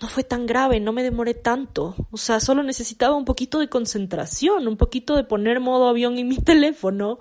No 0.00 0.08
fue 0.08 0.24
tan 0.24 0.46
grave, 0.46 0.80
no 0.80 0.92
me 0.94 1.02
demoré 1.02 1.34
tanto. 1.34 1.94
O 2.10 2.16
sea, 2.16 2.40
solo 2.40 2.62
necesitaba 2.62 3.14
un 3.14 3.26
poquito 3.26 3.58
de 3.58 3.68
concentración, 3.68 4.66
un 4.66 4.78
poquito 4.78 5.16
de 5.16 5.24
poner 5.24 5.60
modo 5.60 5.86
avión 5.86 6.16
en 6.16 6.28
mi 6.28 6.38
teléfono 6.42 7.18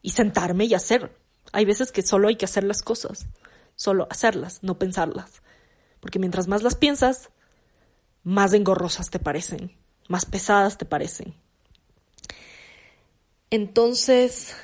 y 0.00 0.10
sentarme 0.10 0.66
y 0.66 0.74
hacer. 0.74 1.10
Hay 1.50 1.64
veces 1.64 1.90
que 1.90 2.02
solo 2.02 2.28
hay 2.28 2.36
que 2.36 2.44
hacer 2.44 2.62
las 2.62 2.82
cosas, 2.82 3.26
solo 3.80 4.06
hacerlas, 4.10 4.62
no 4.62 4.78
pensarlas. 4.78 5.40
Porque 6.00 6.18
mientras 6.18 6.48
más 6.48 6.62
las 6.62 6.74
piensas, 6.74 7.30
más 8.24 8.52
engorrosas 8.52 9.08
te 9.08 9.18
parecen, 9.18 9.72
más 10.06 10.26
pesadas 10.26 10.76
te 10.76 10.84
parecen. 10.84 11.32
Entonces, 13.48 14.54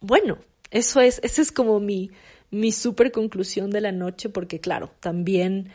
bueno, 0.00 0.38
eso 0.72 1.00
es, 1.00 1.20
esa 1.22 1.42
es 1.42 1.52
como 1.52 1.78
mi, 1.78 2.10
mi 2.50 2.72
super 2.72 3.12
conclusión 3.12 3.70
de 3.70 3.82
la 3.82 3.92
noche, 3.92 4.28
porque 4.28 4.58
claro, 4.58 4.90
también 4.98 5.70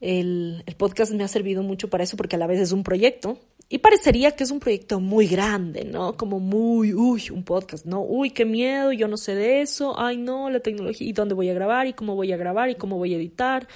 el, 0.00 0.62
el 0.66 0.76
podcast 0.76 1.12
me 1.12 1.24
ha 1.24 1.28
servido 1.28 1.62
mucho 1.62 1.88
para 1.88 2.04
eso, 2.04 2.16
porque 2.16 2.36
a 2.36 2.38
la 2.38 2.46
vez 2.46 2.60
es 2.60 2.72
un 2.72 2.82
proyecto, 2.82 3.38
y 3.68 3.78
parecería 3.78 4.36
que 4.36 4.44
es 4.44 4.50
un 4.50 4.60
proyecto 4.60 5.00
muy 5.00 5.26
grande, 5.26 5.84
¿no? 5.84 6.16
Como 6.16 6.38
muy, 6.38 6.94
uy, 6.94 7.30
un 7.30 7.42
podcast, 7.42 7.84
¿no? 7.84 8.00
Uy, 8.00 8.30
qué 8.30 8.44
miedo, 8.44 8.92
yo 8.92 9.08
no 9.08 9.16
sé 9.16 9.34
de 9.34 9.60
eso, 9.60 9.98
ay, 9.98 10.18
no, 10.18 10.50
la 10.50 10.60
tecnología, 10.60 11.08
y 11.08 11.12
dónde 11.12 11.34
voy 11.34 11.48
a 11.50 11.54
grabar, 11.54 11.86
y 11.88 11.92
cómo 11.92 12.14
voy 12.14 12.32
a 12.32 12.36
grabar, 12.36 12.70
y 12.70 12.76
cómo 12.76 12.96
voy 12.96 13.14
a 13.14 13.16
editar, 13.16 13.66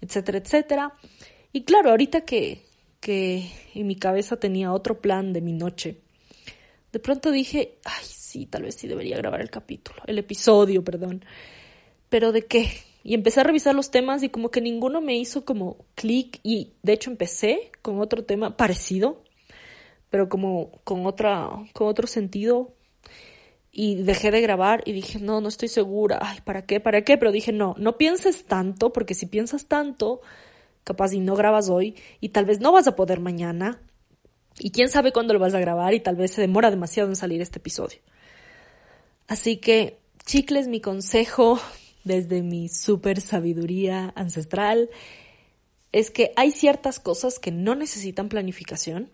etcétera, 0.00 0.38
etcétera. 0.38 0.94
Y 1.52 1.64
claro, 1.64 1.90
ahorita 1.90 2.20
que, 2.20 2.62
que 3.00 3.50
en 3.74 3.86
mi 3.86 3.96
cabeza 3.96 4.36
tenía 4.36 4.72
otro 4.72 5.00
plan 5.00 5.32
de 5.32 5.40
mi 5.40 5.52
noche, 5.52 5.96
de 6.92 6.98
pronto 7.00 7.32
dije, 7.32 7.78
ay, 7.84 8.04
sí, 8.04 8.46
tal 8.46 8.62
vez 8.62 8.76
sí 8.76 8.86
debería 8.86 9.16
grabar 9.16 9.40
el 9.40 9.50
capítulo, 9.50 10.02
el 10.06 10.18
episodio, 10.18 10.84
perdón. 10.84 11.24
Pero 12.08 12.30
¿de 12.30 12.42
qué? 12.46 12.70
Y 13.04 13.14
empecé 13.14 13.40
a 13.40 13.44
revisar 13.44 13.74
los 13.74 13.90
temas 13.90 14.22
y 14.22 14.28
como 14.28 14.50
que 14.50 14.60
ninguno 14.60 15.00
me 15.00 15.16
hizo 15.16 15.44
como 15.44 15.76
clic 15.94 16.38
y 16.42 16.74
de 16.82 16.92
hecho 16.92 17.10
empecé 17.10 17.72
con 17.82 18.00
otro 18.00 18.24
tema 18.24 18.56
parecido, 18.56 19.22
pero 20.10 20.28
como 20.28 20.70
con 20.84 21.06
otra 21.06 21.50
con 21.72 21.88
otro 21.88 22.06
sentido 22.06 22.74
y 23.72 23.96
dejé 24.02 24.30
de 24.30 24.40
grabar 24.40 24.82
y 24.86 24.92
dije, 24.92 25.18
"No, 25.18 25.40
no 25.40 25.48
estoy 25.48 25.68
segura. 25.68 26.18
Ay, 26.22 26.38
¿para 26.44 26.64
qué? 26.66 26.78
¿Para 26.78 27.02
qué?" 27.02 27.16
Pero 27.18 27.32
dije, 27.32 27.52
"No, 27.52 27.74
no 27.78 27.96
pienses 27.96 28.44
tanto, 28.44 28.92
porque 28.92 29.14
si 29.14 29.26
piensas 29.26 29.66
tanto, 29.66 30.20
capaz 30.84 31.12
y 31.12 31.20
no 31.20 31.34
grabas 31.34 31.68
hoy 31.70 31.96
y 32.20 32.30
tal 32.30 32.44
vez 32.44 32.60
no 32.60 32.72
vas 32.72 32.86
a 32.86 32.96
poder 32.96 33.20
mañana 33.20 33.80
y 34.58 34.70
quién 34.70 34.88
sabe 34.88 35.12
cuándo 35.12 35.32
lo 35.34 35.40
vas 35.40 35.54
a 35.54 35.60
grabar 35.60 35.94
y 35.94 36.00
tal 36.00 36.16
vez 36.16 36.32
se 36.32 36.40
demora 36.40 36.70
demasiado 36.70 37.08
en 37.08 37.16
salir 37.16 37.40
este 37.40 37.58
episodio. 37.58 37.98
Así 39.28 39.56
que, 39.56 39.98
chicles, 40.26 40.68
mi 40.68 40.80
consejo 40.80 41.58
desde 42.04 42.42
mi 42.42 42.68
super 42.68 43.20
sabiduría 43.20 44.12
ancestral 44.16 44.90
es 45.92 46.10
que 46.10 46.32
hay 46.36 46.50
ciertas 46.50 46.98
cosas 47.00 47.38
que 47.38 47.50
no 47.50 47.74
necesitan 47.74 48.28
planificación. 48.28 49.10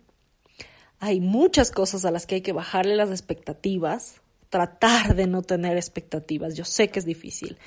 Hay 0.99 1.19
muchas 1.19 1.71
cosas 1.71 2.05
a 2.05 2.11
las 2.11 2.25
que 2.25 2.35
hay 2.35 2.41
que 2.41 2.53
bajarle 2.53 2.95
las 2.95 3.09
expectativas, 3.09 4.21
tratar 4.49 5.15
de 5.15 5.27
no 5.27 5.41
tener 5.41 5.77
expectativas. 5.77 6.55
Yo 6.55 6.65
sé 6.65 6.89
que 6.89 6.99
es 6.99 7.05
difícil, 7.05 7.57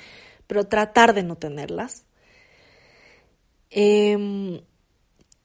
pero 0.47 0.65
tratar 0.65 1.13
de 1.13 1.23
no 1.23 1.35
tenerlas. 1.35 2.05
Eh, 3.69 4.61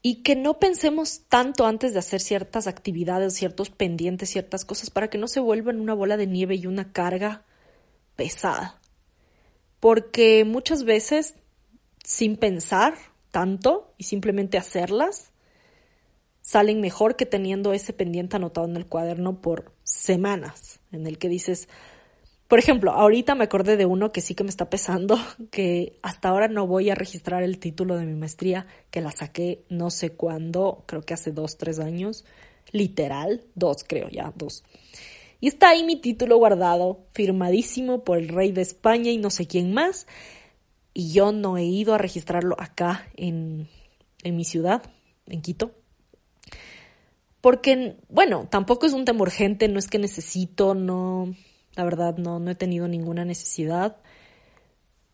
y 0.03 0.23
que 0.23 0.37
no 0.37 0.59
pensemos 0.59 1.23
tanto 1.29 1.67
antes 1.67 1.93
de 1.93 1.99
hacer 1.99 2.21
ciertas 2.21 2.67
actividades, 2.67 3.35
ciertos 3.35 3.71
pendientes, 3.71 4.31
ciertas 4.31 4.65
cosas, 4.65 4.91
para 4.91 5.09
que 5.11 5.19
no 5.19 5.29
se 5.29 5.41
vuelvan 5.41 5.81
una 5.81 5.95
bola 5.95 6.17
de 6.17 6.27
nieve 6.27 6.55
y 6.55 6.67
una 6.67 6.93
carga 6.93 7.45
pesada. 8.17 8.78
Porque 9.81 10.45
muchas 10.45 10.85
veces, 10.85 11.35
sin 12.05 12.37
pensar 12.37 12.95
tanto 13.31 13.93
y 13.99 14.05
simplemente 14.05 14.59
hacerlas, 14.59 15.33
salen 16.41 16.81
mejor 16.81 17.17
que 17.17 17.27
teniendo 17.27 17.73
ese 17.73 17.93
pendiente 17.93 18.37
anotado 18.37 18.67
en 18.67 18.77
el 18.77 18.87
cuaderno 18.87 19.41
por 19.41 19.73
semanas, 19.83 20.81
en 20.93 21.07
el 21.07 21.19
que 21.19 21.29
dices, 21.29 21.69
por 22.49 22.59
ejemplo, 22.59 22.93
ahorita 22.93 23.35
me 23.35 23.45
acordé 23.45 23.77
de 23.77 23.85
uno 23.85 24.11
que 24.11 24.23
sí 24.23 24.35
que 24.35 24.45
me 24.45 24.49
está 24.49 24.71
pesando, 24.71 25.19
que 25.51 25.99
hasta 26.01 26.31
ahora 26.31 26.49
no 26.49 26.67
voy 26.67 26.89
a 26.89 26.95
registrar 26.95 27.43
el 27.43 27.59
título 27.59 27.97
de 27.97 28.07
mi 28.07 28.15
maestría, 28.15 28.67
que 28.91 29.03
la 29.03 29.13
saqué 29.13 29.65
no 29.69 29.91
sé 29.91 30.11
cuándo, 30.11 30.85
creo 30.87 31.03
que 31.03 31.13
hace 31.13 31.31
dos, 31.31 31.59
tres 31.59 31.79
años, 31.79 32.25
literal, 32.73 33.45
dos 33.55 33.85
creo 33.87 34.09
ya, 34.09 34.33
dos. 34.35 34.65
Y 35.41 35.49
está 35.49 35.71
ahí 35.71 35.85
mi 35.85 35.97
título 35.97 36.37
guardado, 36.37 37.07
firmadísimo 37.13 38.05
por 38.05 38.19
el 38.19 38.29
rey 38.29 38.53
de 38.53 38.63
España 38.63 39.11
y 39.11 39.19
no 39.19 39.31
sé 39.31 39.47
quién 39.47 39.73
más, 39.73 40.07
y 40.95 41.13
yo 41.13 41.31
no 41.31 41.57
he 41.57 41.65
ido 41.65 41.95
a 41.95 41.99
registrarlo 41.99 42.57
acá 42.59 43.09
en, 43.17 43.69
en 44.25 44.37
mi 44.37 44.45
ciudad, 44.45 44.83
en 45.27 45.43
Quito. 45.43 45.73
Porque, 47.41 47.97
bueno, 48.09 48.49
tampoco 48.51 48.87
es 48.87 48.93
un 48.93 49.05
tema 49.05 49.23
urgente, 49.23 49.69
no 49.69 49.79
es 49.79 49.87
que 49.87 49.99
necesito, 49.99 50.75
no, 50.75 51.35
la 51.77 51.85
verdad, 51.85 52.17
no, 52.17 52.41
no 52.41 52.51
he 52.51 52.57
tenido 52.57 52.89
ninguna 52.89 53.25
necesidad. 53.25 53.99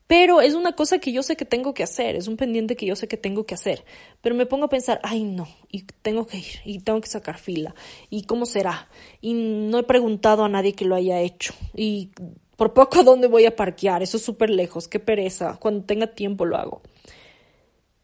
Pero 0.07 0.40
es 0.43 0.55
una 0.55 0.73
cosa 0.73 0.99
que 0.99 1.12
yo 1.12 1.23
sé 1.23 1.37
que 1.37 1.47
tengo 1.47 1.73
que 1.73 1.83
hacer, 1.83 2.14
es 2.14 2.29
un 2.29 2.37
pendiente 2.37 2.77
que 2.77 2.87
yo 2.87 2.95
sé 2.95 3.09
que 3.09 3.17
tengo 3.17 3.47
que 3.47 3.55
hacer. 3.55 3.85
Pero 4.21 4.35
me 4.35 4.45
pongo 4.47 4.67
a 4.67 4.69
pensar, 4.69 5.01
ay 5.03 5.25
no, 5.25 5.49
y 5.71 5.85
tengo 6.03 6.27
que 6.27 6.38
ir, 6.38 6.61
y 6.64 6.81
tengo 6.81 7.01
que 7.01 7.09
sacar 7.09 7.38
fila, 7.38 7.75
y 8.11 8.25
cómo 8.25 8.45
será, 8.47 8.88
y 9.21 9.33
no 9.35 9.79
he 9.79 9.83
preguntado 9.85 10.45
a 10.45 10.49
nadie 10.49 10.75
que 10.75 10.85
lo 10.85 10.95
haya 10.95 11.21
hecho, 11.21 11.55
y 11.75 12.11
Por 12.57 12.73
poco, 12.73 13.03
¿dónde 13.05 13.27
voy 13.29 13.47
a 13.47 13.57
parquear? 13.57 14.03
Eso 14.03 14.17
es 14.17 14.23
súper 14.23 14.51
lejos, 14.51 14.88
qué 14.88 15.01
pereza. 15.01 15.59
Cuando 15.61 15.85
tenga 15.85 16.09
tiempo 16.09 16.45
lo 16.45 16.57
hago. 16.57 16.83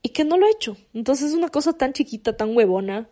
Y 0.02 0.10
que 0.10 0.24
no 0.24 0.38
lo 0.38 0.46
he 0.46 0.50
hecho. 0.50 0.76
Entonces 0.94 1.28
es 1.28 1.34
una 1.34 1.50
cosa 1.50 1.74
tan 1.74 1.92
chiquita, 1.92 2.36
tan 2.36 2.56
huevona, 2.56 3.08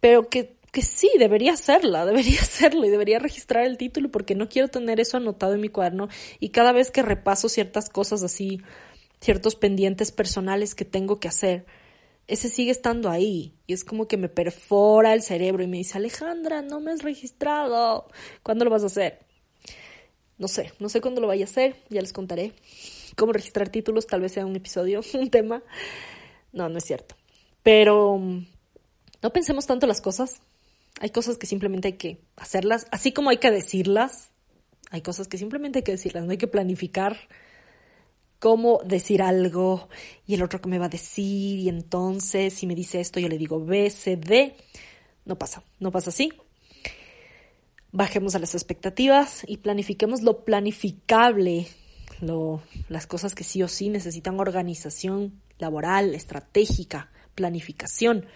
pero 0.00 0.28
que, 0.28 0.53
que 0.74 0.82
sí, 0.82 1.08
debería 1.20 1.52
hacerla, 1.52 2.04
debería 2.04 2.40
hacerlo 2.42 2.84
y 2.84 2.90
debería 2.90 3.20
registrar 3.20 3.64
el 3.64 3.78
título 3.78 4.10
porque 4.10 4.34
no 4.34 4.48
quiero 4.48 4.66
tener 4.66 4.98
eso 4.98 5.16
anotado 5.16 5.54
en 5.54 5.60
mi 5.60 5.68
cuaderno 5.68 6.08
y 6.40 6.48
cada 6.48 6.72
vez 6.72 6.90
que 6.90 7.00
repaso 7.00 7.48
ciertas 7.48 7.88
cosas 7.88 8.24
así, 8.24 8.60
ciertos 9.20 9.54
pendientes 9.54 10.10
personales 10.10 10.74
que 10.74 10.84
tengo 10.84 11.20
que 11.20 11.28
hacer, 11.28 11.64
ese 12.26 12.48
sigue 12.48 12.72
estando 12.72 13.08
ahí 13.08 13.54
y 13.68 13.72
es 13.72 13.84
como 13.84 14.08
que 14.08 14.16
me 14.16 14.28
perfora 14.28 15.14
el 15.14 15.22
cerebro 15.22 15.62
y 15.62 15.68
me 15.68 15.76
dice, 15.76 15.96
Alejandra, 15.96 16.60
no 16.60 16.80
me 16.80 16.90
has 16.90 17.04
registrado, 17.04 18.08
¿cuándo 18.42 18.64
lo 18.64 18.72
vas 18.72 18.82
a 18.82 18.86
hacer? 18.86 19.20
No 20.38 20.48
sé, 20.48 20.72
no 20.80 20.88
sé 20.88 21.00
cuándo 21.00 21.20
lo 21.20 21.28
vaya 21.28 21.44
a 21.44 21.48
hacer, 21.48 21.76
ya 21.88 22.00
les 22.00 22.12
contaré. 22.12 22.52
Cómo 23.14 23.32
registrar 23.32 23.68
títulos, 23.68 24.08
tal 24.08 24.22
vez 24.22 24.32
sea 24.32 24.44
un 24.44 24.56
episodio, 24.56 25.02
un 25.14 25.30
tema. 25.30 25.62
No, 26.52 26.68
no 26.68 26.78
es 26.78 26.84
cierto. 26.84 27.14
Pero 27.62 28.18
mm, 28.18 28.44
no 29.22 29.32
pensemos 29.32 29.66
tanto 29.66 29.86
las 29.86 30.00
cosas. 30.00 30.40
Hay 31.00 31.10
cosas 31.10 31.38
que 31.38 31.46
simplemente 31.46 31.88
hay 31.88 31.94
que 31.94 32.20
hacerlas, 32.36 32.86
así 32.90 33.12
como 33.12 33.30
hay 33.30 33.38
que 33.38 33.50
decirlas. 33.50 34.30
Hay 34.90 35.02
cosas 35.02 35.26
que 35.26 35.38
simplemente 35.38 35.80
hay 35.80 35.82
que 35.82 35.92
decirlas, 35.92 36.24
no 36.24 36.30
hay 36.30 36.38
que 36.38 36.46
planificar 36.46 37.16
cómo 38.38 38.80
decir 38.84 39.22
algo 39.22 39.88
y 40.26 40.34
el 40.34 40.42
otro 40.42 40.60
que 40.60 40.68
me 40.68 40.78
va 40.78 40.84
a 40.84 40.90
decir 40.90 41.60
y 41.60 41.70
entonces 41.70 42.52
si 42.52 42.66
me 42.66 42.74
dice 42.74 43.00
esto 43.00 43.18
yo 43.18 43.28
le 43.28 43.38
digo 43.38 43.64
B, 43.64 43.88
C, 43.88 44.16
D. 44.16 44.54
No 45.24 45.38
pasa, 45.38 45.62
no 45.80 45.90
pasa 45.90 46.10
así. 46.10 46.30
Bajemos 47.90 48.34
a 48.34 48.38
las 48.38 48.54
expectativas 48.54 49.44
y 49.46 49.56
planifiquemos 49.56 50.20
lo 50.20 50.44
planificable, 50.44 51.68
lo, 52.20 52.60
las 52.88 53.06
cosas 53.06 53.34
que 53.34 53.44
sí 53.44 53.62
o 53.62 53.68
sí 53.68 53.88
necesitan 53.88 54.38
organización 54.38 55.40
laboral, 55.58 56.14
estratégica, 56.14 57.10
planificación. 57.34 58.26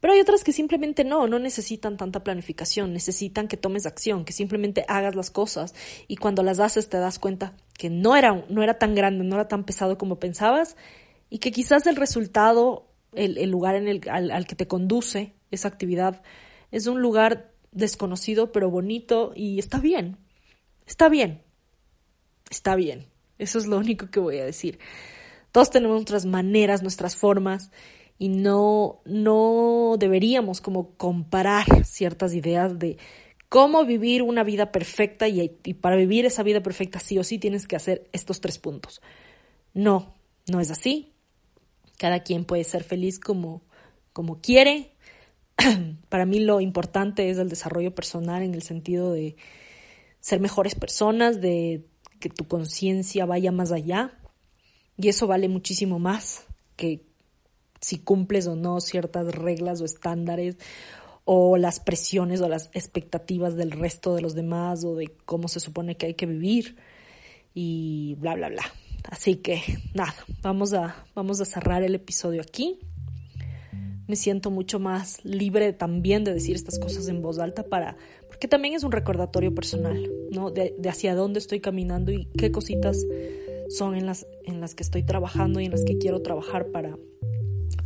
Pero 0.00 0.12
hay 0.12 0.20
otras 0.20 0.44
que 0.44 0.52
simplemente 0.52 1.04
no, 1.04 1.26
no 1.26 1.38
necesitan 1.38 1.96
tanta 1.96 2.22
planificación, 2.22 2.92
necesitan 2.92 3.48
que 3.48 3.56
tomes 3.56 3.86
acción, 3.86 4.24
que 4.24 4.32
simplemente 4.32 4.84
hagas 4.88 5.14
las 5.14 5.30
cosas 5.30 5.74
y 6.06 6.16
cuando 6.16 6.42
las 6.42 6.58
haces 6.58 6.88
te 6.88 6.98
das 6.98 7.18
cuenta 7.18 7.54
que 7.78 7.88
no 7.88 8.14
era, 8.16 8.44
no 8.48 8.62
era 8.62 8.78
tan 8.78 8.94
grande, 8.94 9.24
no 9.24 9.36
era 9.36 9.48
tan 9.48 9.64
pesado 9.64 9.96
como 9.96 10.18
pensabas 10.18 10.76
y 11.30 11.38
que 11.38 11.50
quizás 11.50 11.86
el 11.86 11.96
resultado, 11.96 12.88
el, 13.14 13.50
lugar 13.50 13.74
al 14.10 14.46
que 14.46 14.54
te 14.54 14.68
conduce 14.68 15.32
esa 15.50 15.68
actividad 15.68 16.22
es 16.70 16.86
un 16.86 17.00
lugar 17.00 17.52
desconocido 17.72 18.52
pero 18.52 18.70
bonito 18.70 19.32
y 19.34 19.58
está 19.58 19.78
bien, 19.78 20.18
está 20.86 21.08
bien, 21.08 21.42
está 22.50 22.74
bien. 22.74 23.06
Eso 23.38 23.58
es 23.58 23.66
lo 23.66 23.76
único 23.76 24.08
que 24.10 24.20
voy 24.20 24.38
a 24.38 24.44
decir. 24.44 24.78
Todos 25.52 25.70
tenemos 25.70 25.96
nuestras 25.96 26.26
maneras, 26.26 26.82
nuestras 26.82 27.16
formas 27.16 27.70
y 28.18 28.28
no, 28.28 29.00
no 29.04 29.96
deberíamos 29.98 30.60
como 30.60 30.96
comparar 30.96 31.84
ciertas 31.84 32.34
ideas 32.34 32.78
de 32.78 32.96
cómo 33.48 33.84
vivir 33.84 34.22
una 34.22 34.42
vida 34.42 34.72
perfecta 34.72 35.28
y, 35.28 35.48
para 35.80 35.96
vivir 35.96 36.24
esa 36.24 36.42
vida 36.42 36.62
perfecta 36.62 36.98
sí 36.98 37.18
o 37.18 37.24
sí 37.24 37.38
tienes 37.38 37.66
que 37.66 37.76
hacer 37.76 38.08
estos 38.12 38.40
tres 38.40 38.58
puntos. 38.58 39.00
No, 39.74 40.14
no 40.50 40.60
es 40.60 40.70
así. 40.70 41.12
Cada 41.98 42.20
quien 42.20 42.44
puede 42.44 42.64
ser 42.64 42.84
feliz 42.84 43.18
como, 43.18 43.62
como 44.12 44.40
quiere. 44.40 44.92
para 46.08 46.26
mí 46.26 46.40
lo 46.40 46.60
importante 46.60 47.30
es 47.30 47.38
el 47.38 47.48
desarrollo 47.48 47.94
personal 47.94 48.42
en 48.42 48.54
el 48.54 48.62
sentido 48.62 49.12
de 49.12 49.36
ser 50.20 50.40
mejores 50.40 50.74
personas, 50.74 51.40
de 51.40 51.86
que 52.20 52.28
tu 52.28 52.48
conciencia 52.48 53.26
vaya 53.26 53.52
más 53.52 53.72
allá. 53.72 54.18
Y 54.96 55.08
eso 55.08 55.26
vale 55.26 55.48
muchísimo 55.48 55.98
más 55.98 56.46
que 56.76 57.04
si 57.86 57.98
cumples 57.98 58.48
o 58.48 58.56
no 58.56 58.80
ciertas 58.80 59.32
reglas 59.32 59.80
o 59.80 59.84
estándares 59.84 60.56
o 61.24 61.56
las 61.56 61.78
presiones 61.78 62.40
o 62.40 62.48
las 62.48 62.68
expectativas 62.72 63.54
del 63.54 63.70
resto 63.70 64.16
de 64.16 64.22
los 64.22 64.34
demás 64.34 64.84
o 64.84 64.96
de 64.96 65.12
cómo 65.24 65.46
se 65.46 65.60
supone 65.60 65.96
que 65.96 66.06
hay 66.06 66.14
que 66.14 66.26
vivir 66.26 66.74
y 67.54 68.16
bla 68.18 68.34
bla 68.34 68.48
bla. 68.48 68.64
Así 69.08 69.36
que 69.36 69.62
nada, 69.94 70.16
vamos 70.42 70.72
a 70.72 71.06
vamos 71.14 71.40
a 71.40 71.44
cerrar 71.44 71.84
el 71.84 71.94
episodio 71.94 72.42
aquí. 72.42 72.80
Me 74.08 74.16
siento 74.16 74.50
mucho 74.50 74.80
más 74.80 75.24
libre 75.24 75.72
también 75.72 76.24
de 76.24 76.34
decir 76.34 76.56
estas 76.56 76.80
cosas 76.80 77.06
en 77.06 77.22
voz 77.22 77.38
alta 77.38 77.62
para 77.62 77.96
porque 78.26 78.48
también 78.48 78.74
es 78.74 78.82
un 78.82 78.90
recordatorio 78.90 79.54
personal, 79.54 80.10
¿no? 80.32 80.50
De, 80.50 80.74
de 80.76 80.88
hacia 80.88 81.14
dónde 81.14 81.38
estoy 81.38 81.60
caminando 81.60 82.10
y 82.10 82.26
qué 82.36 82.50
cositas 82.50 83.06
son 83.68 83.94
en 83.94 84.06
las 84.06 84.26
en 84.44 84.60
las 84.60 84.74
que 84.74 84.82
estoy 84.82 85.04
trabajando 85.04 85.60
y 85.60 85.66
en 85.66 85.70
las 85.70 85.84
que 85.84 85.98
quiero 85.98 86.20
trabajar 86.20 86.72
para 86.72 86.96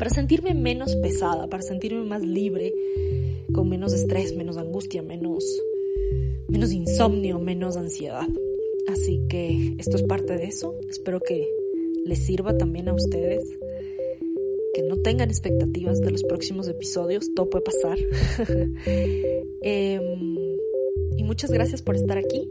para 0.01 0.09
sentirme 0.09 0.55
menos 0.55 0.97
pesada, 0.97 1.47
para 1.47 1.63
sentirme 1.63 2.03
más 2.07 2.23
libre, 2.23 2.73
con 3.53 3.69
menos 3.69 3.93
estrés, 3.93 4.35
menos 4.35 4.57
angustia, 4.57 5.03
menos, 5.03 5.45
menos 6.49 6.73
insomnio, 6.73 7.39
menos 7.39 7.77
ansiedad. 7.77 8.27
Así 8.89 9.21
que 9.29 9.75
esto 9.77 9.99
es 9.99 10.03
parte 10.05 10.39
de 10.39 10.45
eso. 10.45 10.75
Espero 10.89 11.21
que 11.21 11.47
les 12.07 12.19
sirva 12.21 12.57
también 12.57 12.89
a 12.89 12.95
ustedes. 12.95 13.45
Que 14.73 14.85
no 14.85 14.97
tengan 15.03 15.29
expectativas 15.29 16.01
de 16.01 16.13
los 16.13 16.23
próximos 16.23 16.67
episodios, 16.67 17.35
todo 17.35 17.51
puede 17.51 17.65
pasar. 17.67 17.99
Em, 19.61 20.57
y 21.19 21.25
muchas 21.25 21.51
gracias 21.51 21.83
por 21.83 21.97
estar 21.97 22.17
aquí. 22.17 22.51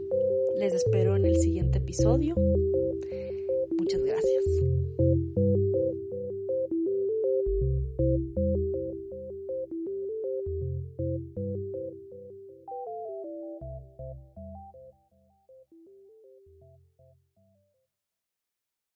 Les 0.56 0.72
espero 0.72 1.16
en 1.16 1.26
el 1.26 1.36
siguiente 1.40 1.78
episodio. 1.78 2.36